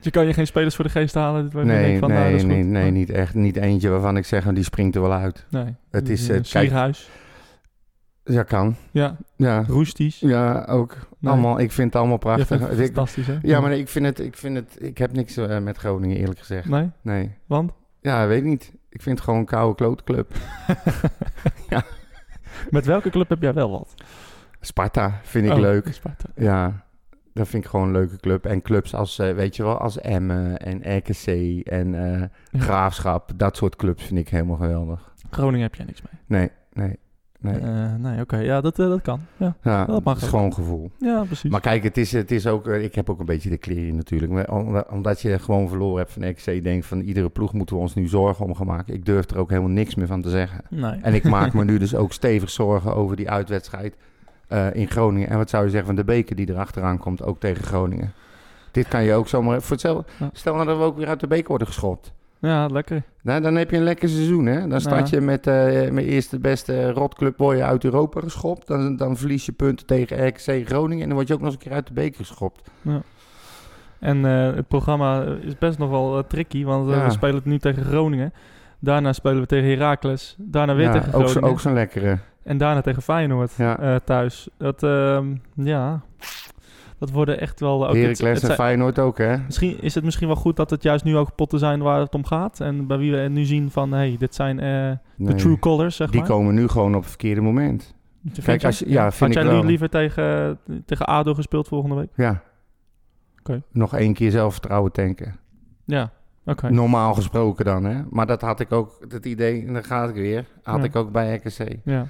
[0.01, 1.51] je kan je geen spelers voor de geest halen.
[1.53, 3.35] Nee, van, nou, nee, nee, nee, niet echt.
[3.35, 5.47] Niet eentje waarvan ik zeg, die springt er wel uit.
[5.51, 5.75] Nee.
[5.91, 7.11] Het is, Eh, eh, Sierhuis.
[8.25, 8.77] Ja, kan.
[8.91, 10.21] Ja, Ja, Roesties.
[10.21, 10.97] ja ook.
[11.19, 11.33] Nee.
[11.33, 12.49] Allemaal, ik vind het allemaal prachtig.
[12.49, 13.39] het fantastisch, hè?
[13.43, 16.39] ja, maar nee, ik vind het, ik vind het, ik heb niks met Groningen eerlijk
[16.39, 16.69] gezegd.
[16.69, 16.91] Nee?
[17.03, 17.31] Nee.
[17.47, 17.73] Want?
[18.01, 18.73] Ja, weet ik niet.
[18.91, 20.33] Ik vind het gewoon een koude klote club.
[22.71, 23.95] Met welke club heb jij wel wat?
[24.61, 25.93] Sparta vind ik Oh, leuk.
[25.93, 26.29] Sparta.
[26.35, 26.85] Ja,
[27.33, 28.47] dat vind ik gewoon een leuke club.
[28.47, 31.27] En clubs als, eh, weet je wel, als Emmen en RKC
[31.67, 32.21] en eh,
[32.51, 32.61] Ja.
[32.61, 33.31] Graafschap.
[33.37, 35.13] Dat soort clubs vind ik helemaal geweldig.
[35.31, 36.21] Groningen heb jij niks mee.
[36.41, 36.99] Nee, nee,
[37.41, 37.59] nee.
[37.59, 38.37] Eh, nee, oké.
[38.37, 39.21] Ja, dat, eh, dat kan.
[39.37, 40.35] Ja, ja, dat mag het is ook.
[40.35, 40.91] gewoon gevoel.
[40.99, 41.51] ja precies.
[41.51, 43.97] Maar kijk, het is, het is ook, eh, ik heb ook een beetje de kleren
[43.97, 44.33] natuurlijk.
[44.33, 47.95] Maar omdat, je gewoon verloren hebt van RKC, denk van iedere ploeg moeten we ons
[47.95, 48.95] nu zorgen om gaan maken.
[48.95, 50.65] Ik durf er ook helemaal niks meer van te zeggen.
[50.69, 50.99] nee.
[51.03, 53.97] En ik maak me nu dus ook stevig zorgen over die uitwedstrijd
[54.73, 55.29] in Groningen.
[55.29, 58.13] En wat zou je zeggen van de beker die erachteraan komt, ook tegen Groningen.
[58.71, 59.63] Dit kan je ook zomaar...
[59.63, 60.31] Voor hetzelfde, Ja.
[60.33, 62.13] Stel nou dat we ook weer uit de beker worden geschopt.
[62.41, 63.03] Ja, lekker.
[63.23, 64.69] Nou, dan heb je een lekker seizoen, hè?
[64.69, 65.17] Dan start Ja.
[65.19, 68.67] je met, eh met eerst de beste rotclub word je uit Europa geschopt.
[68.67, 71.03] Dan, dan verlies je punten tegen RKC Groningen.
[71.03, 72.71] En dan word je ook nog eens een keer uit de beker geschopt.
[73.99, 77.05] En eh, het programma is best nog wel eh, tricky, want Ja.
[77.05, 78.33] we spelen het nu tegen Groningen.
[78.79, 80.35] Daarna spelen we tegen Heracles.
[80.39, 81.51] Daarna weer Ja, tegen ook, zo, Groningen.
[81.51, 82.19] ook zo'n lekkere.
[82.43, 84.01] En daarna tegen Feyenoord Ja.
[84.05, 84.49] thuis.
[84.59, 86.01] Dat, ehm, ja,
[87.01, 87.89] dat worden echt wel...
[87.89, 89.37] ook Heracles en Feyenoord ook, hè?
[89.39, 92.15] Misschien is het misschien wel goed dat het juist nu ook potten zijn waar het
[92.15, 92.61] om gaat.
[92.61, 96.11] En bij wie we nu zien van, hey, dit zijn eh, de true colors, zeg
[96.11, 96.29] Die maar.
[96.29, 97.95] komen nu gewoon op het verkeerde moment.
[98.33, 99.65] Vind Kijk, als je- ja, Had vind jij ik nu wel.
[99.65, 102.09] liever tegen, tegen ADO gespeeld volgende week?
[102.17, 102.43] Ja.
[103.39, 103.63] Oké.
[103.73, 105.37] Nog één keer zelfvertrouwen tanken.
[105.85, 106.11] Ja,
[106.45, 106.71] oké.
[106.71, 108.03] Normaal gesproken dan, hè?
[108.11, 110.85] Maar dat had ik ook, het idee, en dan ga ik weer, had Ja.
[110.85, 111.77] ik ook bij RKC.
[111.85, 112.07] Ja.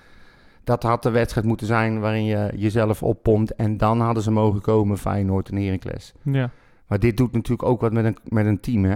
[0.71, 3.55] Dat had de wedstrijd moeten zijn waarin je jezelf oppompt.
[3.55, 6.13] En dan hadden ze mogen komen, Feyenoord en Heracles.
[6.23, 6.51] Ja.
[6.87, 8.95] Maar dit doet natuurlijk ook wat met een, met een team, hè?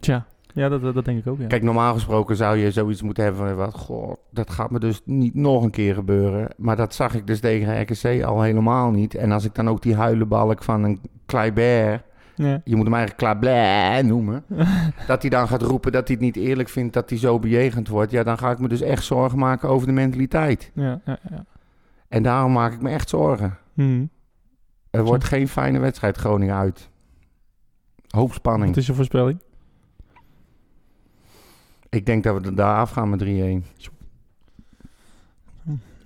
[0.00, 1.46] Tja, ja, dat, dat, denk ik ook, ja.
[1.46, 3.56] Kijk, normaal gesproken zou je zoiets moeten hebben van...
[3.56, 6.48] Wat, goh, dat gaat me dus niet nog een keer gebeuren.
[6.56, 9.14] Maar dat zag ik dus tegen RKC al helemaal niet.
[9.14, 12.02] En als ik dan ook die huilenbalk van een Kleiber
[12.40, 12.60] Ja.
[12.64, 14.44] Je moet hem eigenlijk klaar noemen.
[15.06, 17.88] dat hij dan gaat roepen dat hij het niet eerlijk vindt dat hij zo bejegend
[17.88, 18.10] wordt.
[18.10, 20.70] Ja, dan ga ik me dus echt zorgen maken over de mentaliteit.
[20.74, 21.44] Ja, ja, ja.
[22.08, 23.58] En daarom maak ik me echt zorgen.
[23.74, 24.04] Mhm.
[24.90, 26.88] Er wordt geen fijne wedstrijd Groningen uit.
[28.08, 28.68] Hoop spanning.
[28.68, 29.40] Wat is je voorspelling?
[31.88, 33.24] Ik denk dat we er daar afgaan met 3-1.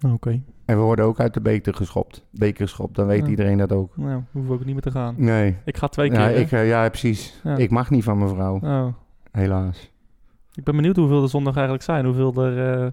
[0.00, 0.40] Nou, Oké.
[0.64, 2.24] En we worden ook uit de beker geschopt.
[2.30, 3.28] Beker geschopt, dan weet Ja.
[3.30, 3.96] iedereen dat ook.
[3.96, 5.14] Nou, hoeven we ook niet meer te gaan.
[5.18, 5.56] Nee.
[5.64, 6.18] Ik ga twee keer.
[6.20, 7.40] Ja, ik, eh, ja precies.
[7.44, 7.56] Ja.
[7.56, 8.86] Ik mag niet van mevrouw, Oh.
[9.32, 9.92] helaas.
[10.54, 12.04] Ik ben benieuwd hoeveel er zondag eigenlijk zijn.
[12.04, 12.90] Hoeveel er, eh,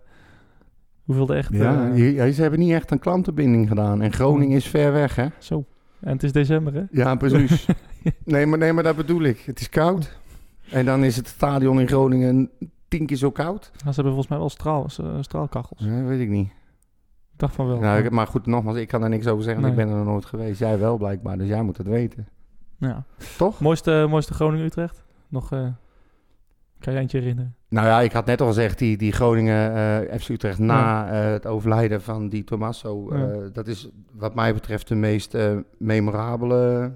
[1.05, 1.49] hoeveel er echt...
[1.53, 4.01] Ja, ja, ze hebben niet echt een klantenbinding gedaan.
[4.01, 5.26] En Groningen is ver weg, hè?
[5.38, 5.65] Zo.
[5.99, 6.84] En het is december, hè?
[6.91, 7.67] Ja, precies.
[8.24, 9.39] nee, maar, nee, maar dat bedoel ik.
[9.39, 10.19] Het is koud.
[10.72, 12.49] En dan is het stadion in Groningen
[12.88, 13.72] tien keer zo koud.
[13.74, 14.86] Ja, ze hebben volgens mij wel straal,
[15.22, 15.80] straalkachels.
[15.80, 16.49] Nee, weet ik niet.
[17.42, 17.80] Dacht van wel.
[17.80, 19.62] Nou, ik- maar goed, nogmaals, ik kan daar niks over zeggen.
[19.62, 19.72] Nee.
[19.72, 20.60] Ik ben er nog nooit geweest.
[20.60, 22.28] Jij wel blijkbaar, dus jij moet het weten.
[22.78, 23.04] ja.
[23.38, 23.60] Toch?
[23.60, 25.04] Mooiste, mooiste Groningen-Utrecht?
[25.28, 25.52] Nog...
[25.52, 25.68] eh
[26.80, 27.56] kan je eentje herinneren?
[27.70, 31.32] Nou ja, ik had net al gezegd, die, die Groningen eh FC Utrecht na eh,
[31.32, 33.18] het overlijden van die Tommaso.
[33.18, 33.50] Ja.
[33.54, 35.38] dat is wat mij betreft de meest
[35.78, 36.92] memorabele,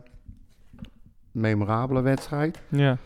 [1.32, 2.62] memorabele wedstrijd.
[2.70, 2.98] Ja.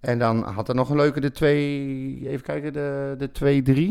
[0.00, 3.28] En dan had er nog een leuke, de twee, even kijken, de, de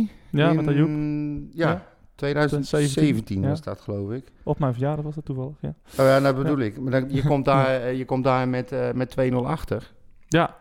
[0.09, 0.11] 2-3.
[0.31, 1.49] Ja, in- met.
[1.53, 1.85] Ja, Ja.
[2.19, 3.47] 2017 Ja.
[3.49, 4.31] was dat geloof ik.
[4.43, 5.73] Op mijn verjaardag was dat toevallig, ja.
[5.91, 6.79] Oh ja, dat bedoel ik.
[6.79, 9.91] Maar dan, je, komt daar, eh, je komt daar met, eh, met 2-0 achter.
[10.27, 10.55] Ja,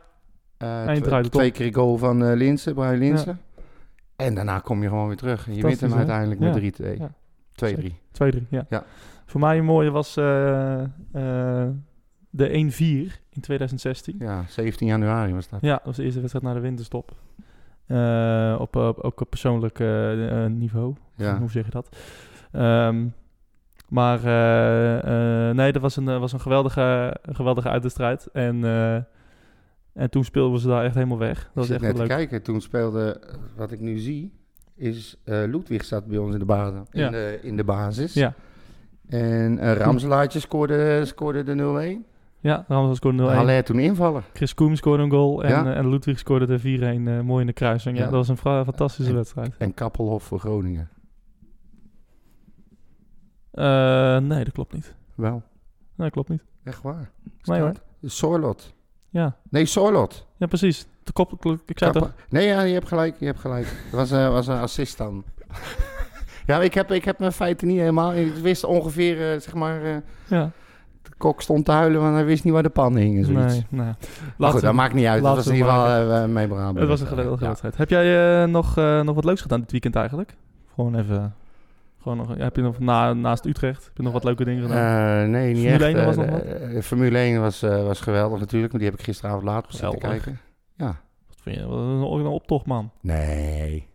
[0.59, 3.41] En tw- het twee keer goal van eh Linsen, Brian Linsen.
[4.17, 5.47] En daarna kom je gewoon weer terug.
[5.49, 5.97] En je wint hem hè?
[5.97, 6.47] uiteindelijk Ja.
[6.47, 6.99] met 3-2.
[6.99, 7.11] Ja.
[7.53, 7.95] 2-3.
[8.13, 8.67] 2-3, ja.
[8.69, 8.85] Ja.
[9.27, 10.15] Voor mij een mooie was
[12.31, 14.17] de 1-4 in 2016.
[14.19, 15.61] Ja, 17 januari was dat.
[15.61, 17.13] Ja, dat was de eerste wedstrijd na de winterstop.
[17.89, 20.95] Eh, op, op, ook op persoonlijk eh, eh, niveau.
[21.17, 21.39] Ja.
[21.39, 21.97] Hoe zeg je dat?
[22.53, 23.07] Ehm,
[23.89, 24.21] maar
[25.55, 28.29] nee, dat was een, was een geweldige, een geweldige uitwedstrijd.
[28.33, 28.65] En,
[29.93, 31.39] en toen speelden ze daar echt helemaal weg.
[31.39, 32.09] Dat was echt net te leuk.
[32.09, 32.43] kijken.
[32.43, 33.21] Toen speelde,
[33.57, 34.33] wat ik nu zie,
[34.75, 38.15] is Ludwig staat bij ons in de, basis, in de, in de basis.
[38.15, 38.35] Ja,
[39.09, 42.18] En eh Ramselaartje scoorde, scoorde de 0-1.
[42.41, 43.35] Ja Ramsel scoorde 0-1.
[43.35, 44.23] Haller toen invaller.
[44.33, 45.43] Chris Koem scoorde een goal.
[45.45, 45.67] En, Ja.
[45.71, 47.97] eh, en Ludwig scoorde de 4-1 eh, mooi in de kruising.
[47.97, 48.11] Ja, Ja.
[48.11, 49.55] dat was een fantastische En- wedstrijd.
[49.59, 50.89] En Kappelhof voor Groningen.
[53.51, 54.95] Eh, nee, dat klopt niet.
[55.15, 55.43] Wel,
[55.95, 56.45] Nee, klopt niet.
[56.65, 57.11] echt waar.
[57.43, 57.73] Nee hoor.
[58.03, 58.75] Sorlot.
[59.11, 60.27] Ja, Nee, Sorlot.
[60.37, 60.87] ja precies.
[61.03, 62.13] De kop, ik zei toch?
[62.29, 63.17] Nee, ja, je hebt gelijk.
[63.19, 63.65] Je hebt gelijk.
[63.91, 65.25] Dat was, eh, was een assist dan.
[66.47, 68.15] ja, ik heb, ik heb mijn feiten niet helemaal.
[68.15, 70.03] Ik wist ongeveer, zeg maar...
[70.29, 70.51] Ja.
[71.19, 73.55] Kok stond te huilen, want hij wist niet waar de pan hing en zoiets.
[73.55, 73.93] Nee, nee.
[74.37, 75.23] Maar goed, dat maakt niet uit.
[75.23, 76.81] Dat was in ieder geval uh, memorabel.
[76.81, 77.77] Het was een geweldige wedstrijd.
[77.77, 80.37] Heb jij eh, nog, eh, nog wat leuks gedaan dit weekend eigenlijk?
[80.75, 81.35] Gewoon even...
[82.03, 84.63] Gewoon nog, ja, heb je nog na, naast Utrecht heb je nog wat leuke dingen
[84.63, 85.31] gedaan?
[85.31, 85.97] Nee, niet Formule echt.
[85.97, 86.85] 1 was nog wat?
[86.85, 90.39] Formule 1 was, was geweldig natuurlijk, maar die heb ik gisteravond laat zitten kijken.
[90.77, 91.01] Ja.
[91.27, 91.67] wat vind je?
[91.67, 91.79] Wat
[92.19, 92.91] een, optocht, man.
[93.01, 93.89] Nee.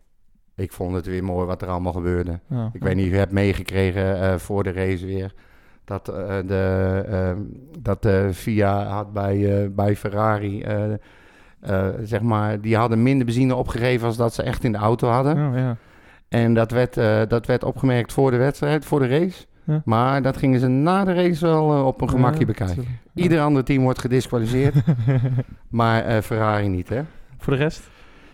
[0.56, 2.40] Ik vond het weer mooi wat er allemaal gebeurde.
[2.48, 2.70] Ja.
[2.72, 5.34] Ik weet niet of je hebt meegekregen voor de race weer.
[5.84, 7.38] Dat, eh, de, ehm,
[7.80, 13.54] dat de FIA had bij, eh, bij Ferrari, eh, zeg maar, die hadden minder benzine
[13.54, 15.36] opgegeven als dat ze echt in de auto hadden.
[15.36, 15.76] Ja, ja.
[16.28, 16.94] En dat werd,
[17.30, 19.44] dat werd opgemerkt voor de wedstrijd, voor de race.
[19.64, 19.82] Ja.
[19.84, 22.82] Maar dat gingen ze na de race wel op een gemakje Ja, bekijken.
[22.82, 23.22] Ja.
[23.22, 24.74] Ieder ander team wordt gedisqualificeerd,
[25.68, 27.02] maar Ferrari niet, hè?
[27.38, 27.82] Voor de rest?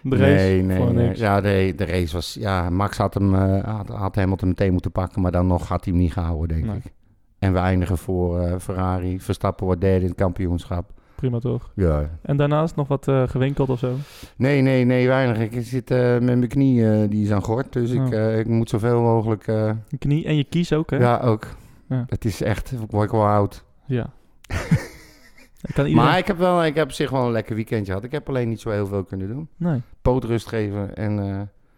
[0.02, 0.32] De race?
[0.32, 1.16] Nee, nee.
[1.16, 2.36] Ja, de, de race was...
[2.40, 5.84] Ja, Max had hem, eh, had, had Hamilton meteen moeten pakken, maar dan nog had
[5.84, 6.76] hij hem niet gehouden, denk Nee.
[6.76, 6.92] ik.
[7.40, 9.20] En we eindigen voor eh, Ferrari.
[9.20, 10.90] Verstappen wordt derde in het kampioenschap.
[11.14, 11.70] Prima toch?
[11.74, 12.10] Ja.
[12.22, 13.94] En daarnaast nog wat eh, gewinkeld of zo?
[14.36, 15.38] Nee, nee, nee, weinig.
[15.38, 17.72] Ik zit eh, met mijn knie, die is aan gort.
[17.72, 18.38] Dus ik, Oh.
[18.38, 19.46] ik moet zoveel mogelijk...
[19.88, 20.96] Je knie en je kies ook, hè?
[20.96, 21.46] ja, ook.
[21.88, 22.04] Ja.
[22.08, 22.72] Het is echt...
[22.72, 23.64] Ik word wel oud.
[23.86, 24.10] Ja.
[25.74, 25.94] kan iedereen...
[25.94, 28.04] Maar ik heb, wel, ik heb op zich wel een lekker weekendje gehad.
[28.04, 29.48] Ik heb alleen niet zo heel veel kunnen doen.
[29.56, 31.14] Nee, Pootrust geven en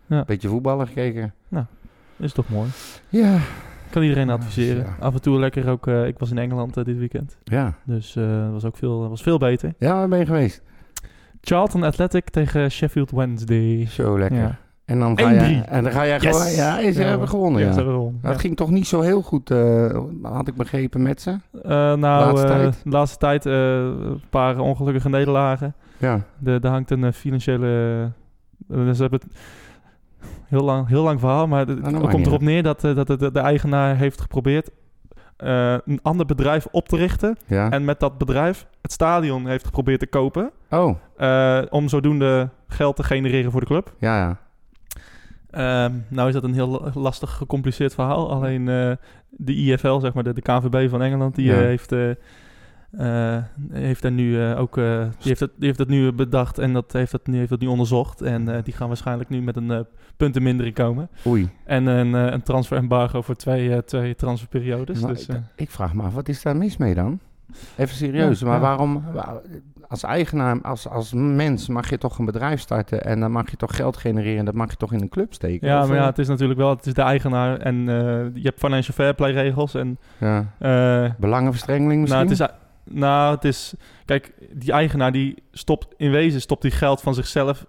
[0.07, 0.19] Ja.
[0.19, 1.35] een beetje voetballen gekeken.
[2.17, 2.69] is toch mooi.
[3.09, 3.39] Ja.
[3.93, 4.85] Kan iedereen Ja, adviseren.
[4.85, 4.97] ja.
[5.05, 5.87] Af en toe lekker ook...
[5.87, 7.39] eh, ik was in Engeland eh, dit weekend.
[7.45, 7.75] Ja.
[7.85, 9.73] Dus eh was ook veel, was veel beter.
[9.79, 10.63] Ja, waar ben je geweest?
[11.41, 13.87] Charlton Athletic tegen Sheffield Wednesday.
[13.87, 14.39] Zo lekker.
[14.39, 14.57] Ja.
[14.85, 15.35] En dan ga 1-3.
[15.35, 16.37] jij, en dan ga jij Yes!
[16.37, 16.53] gewoon...
[16.53, 17.69] Ja, ze Ja, hebben gewonnen, ja.
[17.69, 18.21] ze hebben gewonnen.
[18.23, 18.39] Dat Ja.
[18.39, 19.49] ging toch niet zo heel goed,
[20.23, 21.37] had ik begrepen met ze.
[21.63, 22.81] Nou, Laatste tijd?
[22.85, 25.75] de laatste tijd een paar ongelukkige nederlagen.
[25.99, 26.21] Ja.
[26.39, 28.11] De, er hangt een financiële...
[28.69, 29.27] ze hebben het
[30.53, 33.41] heel lang, heel lang verhaal, maar het komt erop neer dat, eh, dat de, de
[33.41, 34.71] eigenaar heeft geprobeerd
[35.37, 37.37] eh, een ander bedrijf op te richten.
[37.47, 37.71] Ja.
[37.71, 40.51] En met dat bedrijf het stadion heeft geprobeerd te kopen.
[40.71, 43.93] Oh, eh, om zodoende geld te genereren voor de club.
[43.99, 44.37] ja, ja.
[45.51, 48.31] Ehm, nou is dat een heel lastig, gecompliceerd verhaal.
[48.31, 48.65] Alleen
[49.31, 51.55] de IFL, zeg maar, de, de KNVB van Engeland, die Ja.
[51.55, 51.95] heeft,
[52.93, 53.37] eh,
[53.73, 56.73] heeft daar nu eh, ook, eh, die, heeft het, die heeft dat nu bedacht en
[56.73, 58.23] dat heeft dat nu, heeft dat nu onderzocht.
[58.23, 59.87] En die gaan waarschijnlijk nu met een
[60.17, 61.09] puntenmindering komen.
[61.27, 61.51] Oei.
[61.65, 65.01] En een, een transferembargo voor twee, twee transferperiodes.
[65.01, 67.19] Maar dus, ik vraag me af, wat is daar mis mee dan?
[67.77, 68.61] Even serieus, Ja, maar ja.
[68.61, 69.03] waarom...
[69.13, 69.41] wa-
[69.89, 73.57] Als eigenaar, als, als mens mag je toch een bedrijf starten en dan mag je
[73.57, 74.45] toch geld genereren.
[74.45, 75.69] Dat mag je toch in een club steken?
[75.69, 77.75] ja, Of, maar ja, het is natuurlijk wel, het is de eigenaar en
[78.35, 79.75] je hebt financial fair play regels.
[79.75, 80.47] En, ja.
[81.19, 82.27] Belangenverstrengeling misschien?
[82.27, 82.47] nou, het is,
[82.85, 83.75] nou, het is,
[84.05, 87.67] kijk, die eigenaar die stopt, in wezen stopt die geld van zichzelf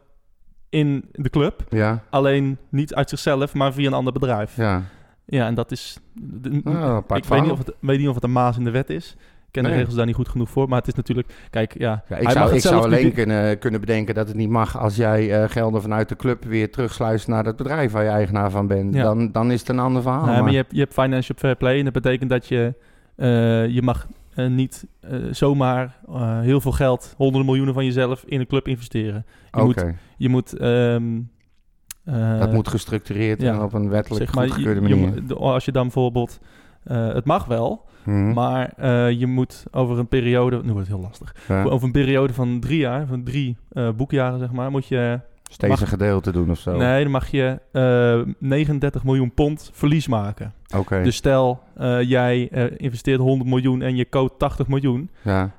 [0.70, 1.64] in de club.
[1.70, 4.56] Ja, Alleen niet uit zichzelf, maar via een ander bedrijf.
[4.56, 4.82] ja.
[5.26, 5.98] Ja, en dat is...
[6.14, 8.72] de- apart ik weet niet, of het, weet niet of het een maas in de
[8.72, 9.16] wet is.
[9.20, 10.70] Ik ken de regels daar niet goed genoeg voor.
[10.70, 11.34] Maar het is natuurlijk...
[11.50, 12.04] Kijk, ja...
[12.10, 14.96] Ja, ik zou, ik zou alleen niet- kunnen, kunnen bedenken dat het niet mag als
[14.96, 18.68] jij eh, gelden vanuit de club weer terugsluist naar het bedrijf waar je eigenaar van
[18.68, 18.94] bent.
[18.94, 19.04] Ja.
[19.04, 20.24] Dan, dan is het een ander verhaal.
[20.26, 21.78] Nee, maar maar- je hebt, je hebt financial fair play.
[21.78, 22.74] En dat betekent dat je...
[23.16, 28.24] eh, je mag eh, niet eh, zomaar eh, heel veel geld, honderden miljoenen van jezelf,
[28.28, 29.26] in een club investeren.
[29.52, 29.86] Je moet...
[30.18, 31.22] Je moet ehm,
[32.04, 35.36] eh, dat moet gestructureerd ja, en op een wettelijk zeg maar, goedgekeurde manier.
[35.36, 36.40] als je dan bijvoorbeeld...
[36.84, 38.34] het mag wel, Mhm.
[38.34, 40.56] maar je moet over een periode...
[40.64, 41.36] Nu wordt het heel lastig.
[41.48, 41.64] Ja.
[41.64, 43.58] Over een periode van drie jaar, van drie
[43.96, 45.20] boekjaren zeg maar, moet je...
[45.54, 46.78] Steeds mag- een gedeelte doen of zo.
[46.78, 50.54] Nee, dan mag je eh 39 miljoen pond verlies maken.
[50.78, 55.10] Oké, Dus stel, eh, jij eh, investeert 100 miljoen en je koopt 80 miljoen.
[55.22, 55.52] ja.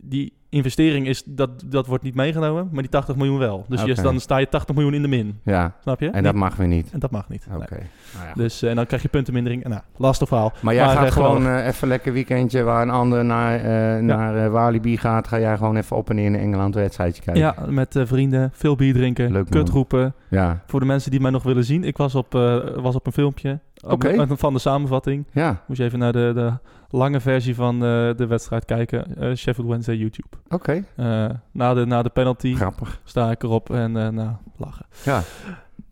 [0.00, 3.64] Die investering is, dat, dat wordt niet meegenomen, maar die 80 miljoen wel.
[3.68, 4.02] Dus je, Oké.
[4.02, 5.40] dan sta je 80 miljoen in de min.
[5.44, 5.72] ja.
[5.82, 6.10] Snap je?
[6.10, 6.90] En dat mag weer niet.
[6.92, 7.46] en dat mag niet.
[7.54, 7.74] Oké.
[7.74, 7.82] Nee.
[8.14, 8.32] Nou ja.
[8.34, 9.64] Dus eh, en dan krijg je puntenmindering.
[9.64, 10.52] En Nou, lastig verhaal.
[10.60, 13.62] Maar jij Maar, gaat eh, gewoon eh, even lekker weekendje waar een ander naar,
[14.02, 15.28] naar eh, Walibi gaat.
[15.28, 17.42] Ga jij gewoon even op en neer in Engeland een wedstrijdje kijken.
[17.42, 19.62] Ja, met vrienden, veel bier drinken, Leuk, man.
[19.64, 20.14] kut roepen.
[20.28, 20.62] Ja.
[20.66, 22.32] Voor de mensen die mij nog willen zien, ik was op,
[22.76, 24.36] was op een filmpje Oké.
[24.36, 25.24] Van de samenvatting.
[25.32, 26.52] Ja, Moest je even naar de, de
[26.96, 27.80] lange versie van eh,
[28.16, 29.16] de wedstrijd kijken.
[29.16, 30.28] eh, Sheffield Wednesday YouTube.
[30.48, 30.84] oké.
[30.96, 33.00] Eh, na, de, na de penalty Grappig.
[33.04, 34.86] sta ik erop en nou, lachen.
[35.04, 35.14] Ja.
[35.14, 35.24] dat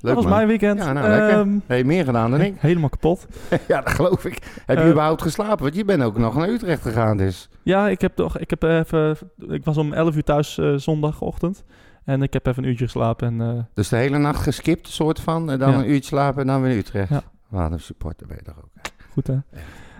[0.01, 0.33] Leuk was man.
[0.33, 0.79] mijn weekend.
[0.79, 1.07] Ja, nou.
[1.31, 2.55] Ehm, Hey, meer gedaan dan ik.
[2.59, 3.27] Helemaal kapot.
[3.69, 4.63] ja, dat geloof ik.
[4.67, 5.63] Heb je überhaupt geslapen?
[5.63, 7.49] Want je bent ook nog naar Utrecht gegaan dus.
[7.63, 9.17] Ja, ik heb toch, ik heb even,
[9.49, 11.65] ik was om 11 uur thuis zondagochtend.
[12.05, 15.51] En ik heb even een uurtje geslapen en Dus de hele nacht geskipt, soort van.
[15.51, 15.79] En dan Ja.
[15.79, 17.09] een uurtje slapen en dan weer Utrecht.
[17.11, 17.23] Ja.
[17.49, 18.71] Wat een supporter ben je toch ook.
[19.13, 19.37] goed hè.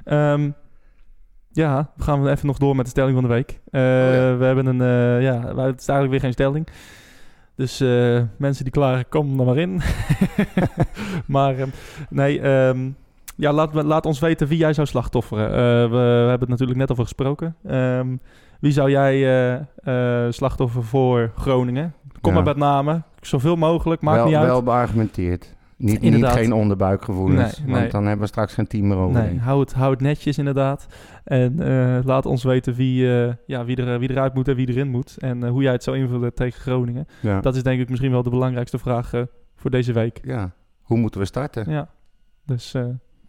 [0.05, 0.51] Ehm,
[1.53, 3.61] ja, we gaan even nog door met de stelling van de week.
[3.71, 3.81] Eh,
[4.15, 4.37] ja.
[4.37, 6.69] We hebben een, eh, ja, het is eigenlijk weer geen stelling.
[7.57, 9.81] Dus eh, mensen die klaar kom er maar in.
[11.27, 11.69] maar ehm,
[12.11, 12.91] nee, ehm,
[13.37, 15.51] ja, laat, laat ons weten wie jij zou slachtofferen.
[15.51, 15.99] We, we
[16.29, 17.57] hebben het natuurlijk net over gesproken.
[17.67, 18.17] Ehm,
[18.61, 19.67] wie zou jij
[20.31, 21.95] slachtoffer voor Groningen?
[22.21, 22.37] Kom Ja.
[22.37, 23.05] maar met namen.
[23.21, 24.47] Zoveel mogelijk, maakt wel, niet uit.
[24.47, 25.57] wel beargumenteerd.
[25.83, 27.59] Niet, geen onderbuikgevoelens.
[27.59, 27.91] Nee, want nee.
[27.91, 29.23] dan hebben we straks geen team meer over.
[29.23, 30.87] Nee, hou het, hou het netjes inderdaad.
[31.25, 34.69] En eh, laat ons weten wie, eh, ja, wie, er, wie eruit moet en wie
[34.69, 35.17] erin moet.
[35.19, 37.07] En eh, hoe jij het zou invullen tegen Groningen.
[37.21, 37.41] Ja.
[37.41, 39.13] Dat is denk ik misschien wel de belangrijkste vraag
[39.57, 40.21] voor deze week.
[40.25, 40.53] ja.
[40.83, 41.71] Hoe moeten we starten?
[41.71, 41.89] Ja.
[42.47, 42.75] Dus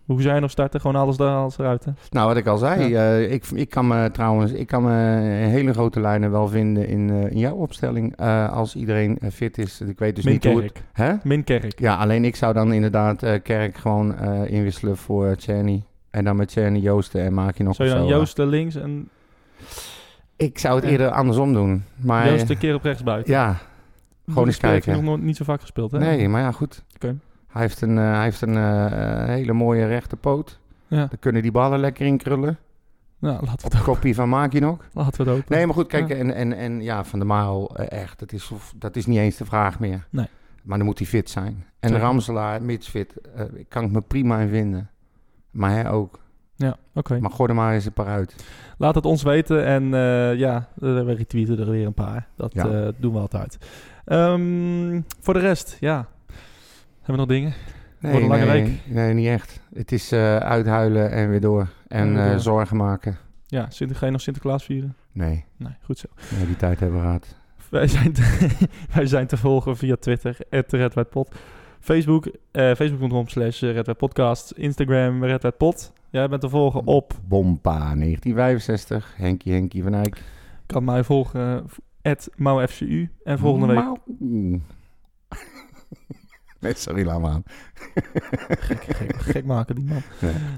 [0.05, 0.81] hoe zou je nog starten?
[0.81, 1.91] Gewoon alles, er, alles eruit, hè?
[2.09, 3.11] Nou, wat ik al zei, Ja.
[3.17, 6.87] eh, ik, ik kan me trouwens, ik kan me in hele grote lijnen wel vinden
[6.87, 8.15] in, eh, in jouw opstelling.
[8.15, 9.81] eh, als iedereen fit is.
[9.81, 10.71] Ik weet dus Min niet hoe het...
[10.71, 10.85] Kerk.
[10.93, 11.13] Hè?
[11.23, 11.79] Min Kerk.
[11.79, 15.83] Ja, alleen ik zou dan inderdaad Kerk gewoon inwisselen voor Czerny.
[16.11, 18.39] En dan met Czerny Joosten en maak je nog Zou je of dan zo, Joost
[18.39, 19.09] eh, links en.
[20.37, 20.89] Ik zou het Ja.
[20.91, 21.83] eerder andersom doen.
[21.95, 23.33] Maar Joost een keer op rechts buiten?
[23.33, 23.57] ja,
[24.29, 24.93] gewoon eens kijken.
[24.93, 25.99] nog nooit- niet zo vaak gespeeld, hè?
[25.99, 26.83] nee, maar ja, goed.
[26.95, 27.15] Oké.
[27.53, 30.59] Hij heeft een, eh, hij heeft een eh, hele mooie rechterpoot.
[30.87, 32.57] Ja, Daar kunnen die ballen lekker in krullen.
[33.19, 34.77] nou, laten we het, de kopie van Maak je nog.
[34.93, 35.55] laten we het open.
[35.55, 36.15] Nee, maar goed, kijk, Ja.
[36.15, 39.37] en, en, en ja, Van der Marel, eh, echt, dat is, dat is niet eens
[39.37, 40.07] de vraag meer.
[40.09, 40.27] Nee.
[40.63, 41.65] Maar dan moet hij fit zijn.
[41.79, 42.03] En Zeker.
[42.05, 44.89] Ramselaar, mits fit, eh, kan ik me prima in vinden.
[45.51, 46.19] Maar hij ook.
[46.55, 47.19] Ja, oké.
[47.19, 48.35] Maar gooi er maar eens een paar uit.
[48.77, 52.27] Laat het ons weten en eh, ja, eh, we retweeten er weer een paar.
[52.35, 52.67] Dat Ja.
[52.69, 53.57] eh, doen we altijd.
[54.05, 56.07] Ehm, voor de rest, ja.
[57.03, 57.53] Hebben we nog dingen?
[57.99, 58.81] Nee, Wordt een lange nee, week.
[58.95, 59.61] Nee, niet echt.
[59.73, 61.67] Het is eh, uithuilen en weer door.
[61.87, 63.17] En eh, zorgen maken.
[63.45, 64.95] Ja, Sinter, ga je nog Sinterklaas vieren?
[65.11, 66.07] Nee, Nee, goed zo.
[66.37, 67.35] nee, die tijd hebben we gehad.
[67.69, 68.49] Wij zijn te,
[68.95, 71.35] wij zijn te volgen via Twitter, @redwhitepod.
[71.79, 74.51] Facebook, eh facebook.com slash redwhitepodcast.
[74.51, 75.93] Instagram, redwhitepod.
[76.09, 79.13] Jij bent te volgen op, Bompa 1965.
[79.17, 80.21] Henkie Henkie van Eyck.
[80.65, 81.65] kan mij volgen,
[82.01, 83.09] at mauFCU.
[83.23, 84.59] En volgende week.
[86.63, 87.43] Nee, sorry, laat maar aan.
[88.67, 90.01] gek, gek, gek maken die man.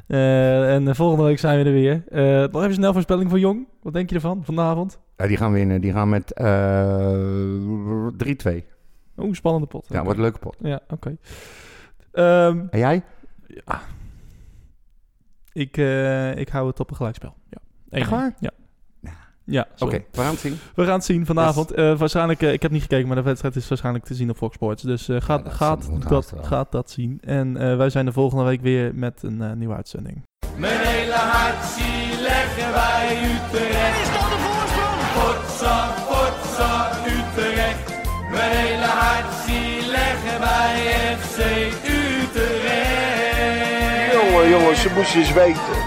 [0.07, 2.03] Eh, en de volgende week zijn we er weer.
[2.09, 3.67] Eh nog even snel voorspelling van Jong.
[3.81, 4.99] Wat denk je ervan vanavond?
[5.17, 5.81] Ja, die gaan winnen.
[5.81, 7.13] Die gaan met eh
[8.57, 8.63] 3-2.
[9.17, 9.85] Oeh, spannende pot.
[9.87, 10.03] Ja, Oké.
[10.03, 10.55] wordt een leuke pot.
[10.59, 11.17] Ja, oké.
[12.11, 13.03] Ehm, En jij?
[13.47, 13.81] ja.
[15.51, 17.33] ik, eh, ik hou het op een gelijkspel.
[17.49, 17.57] Ja.
[17.89, 18.35] Echt waar?
[18.39, 18.51] Ja.
[19.47, 20.59] Ja, Oké, we gaan het zien.
[20.75, 21.71] We gaan het zien vanavond.
[21.71, 24.37] Eh, waarschijnlijk, eh, ik heb niet gekeken, maar de wedstrijd is waarschijnlijk te zien op
[24.37, 24.83] Fox Sports.
[24.83, 27.17] Dus eh, gaat, dat gaat, dat, gaat dat zien.
[27.21, 30.21] En eh, wij zijn de volgende week weer met een eh, nieuwe uitzending.
[30.57, 34.01] Mijn hele hart zie leggen wij Utrecht.
[34.01, 34.99] Is dat de voorsprong?
[35.17, 37.93] Potsa, potsa, Utrecht.
[38.31, 41.37] Mijn hele hart zie leggen wij FC
[42.85, 44.13] Utrecht.
[44.13, 45.84] Jongen, jongens, ze moesten eens weten.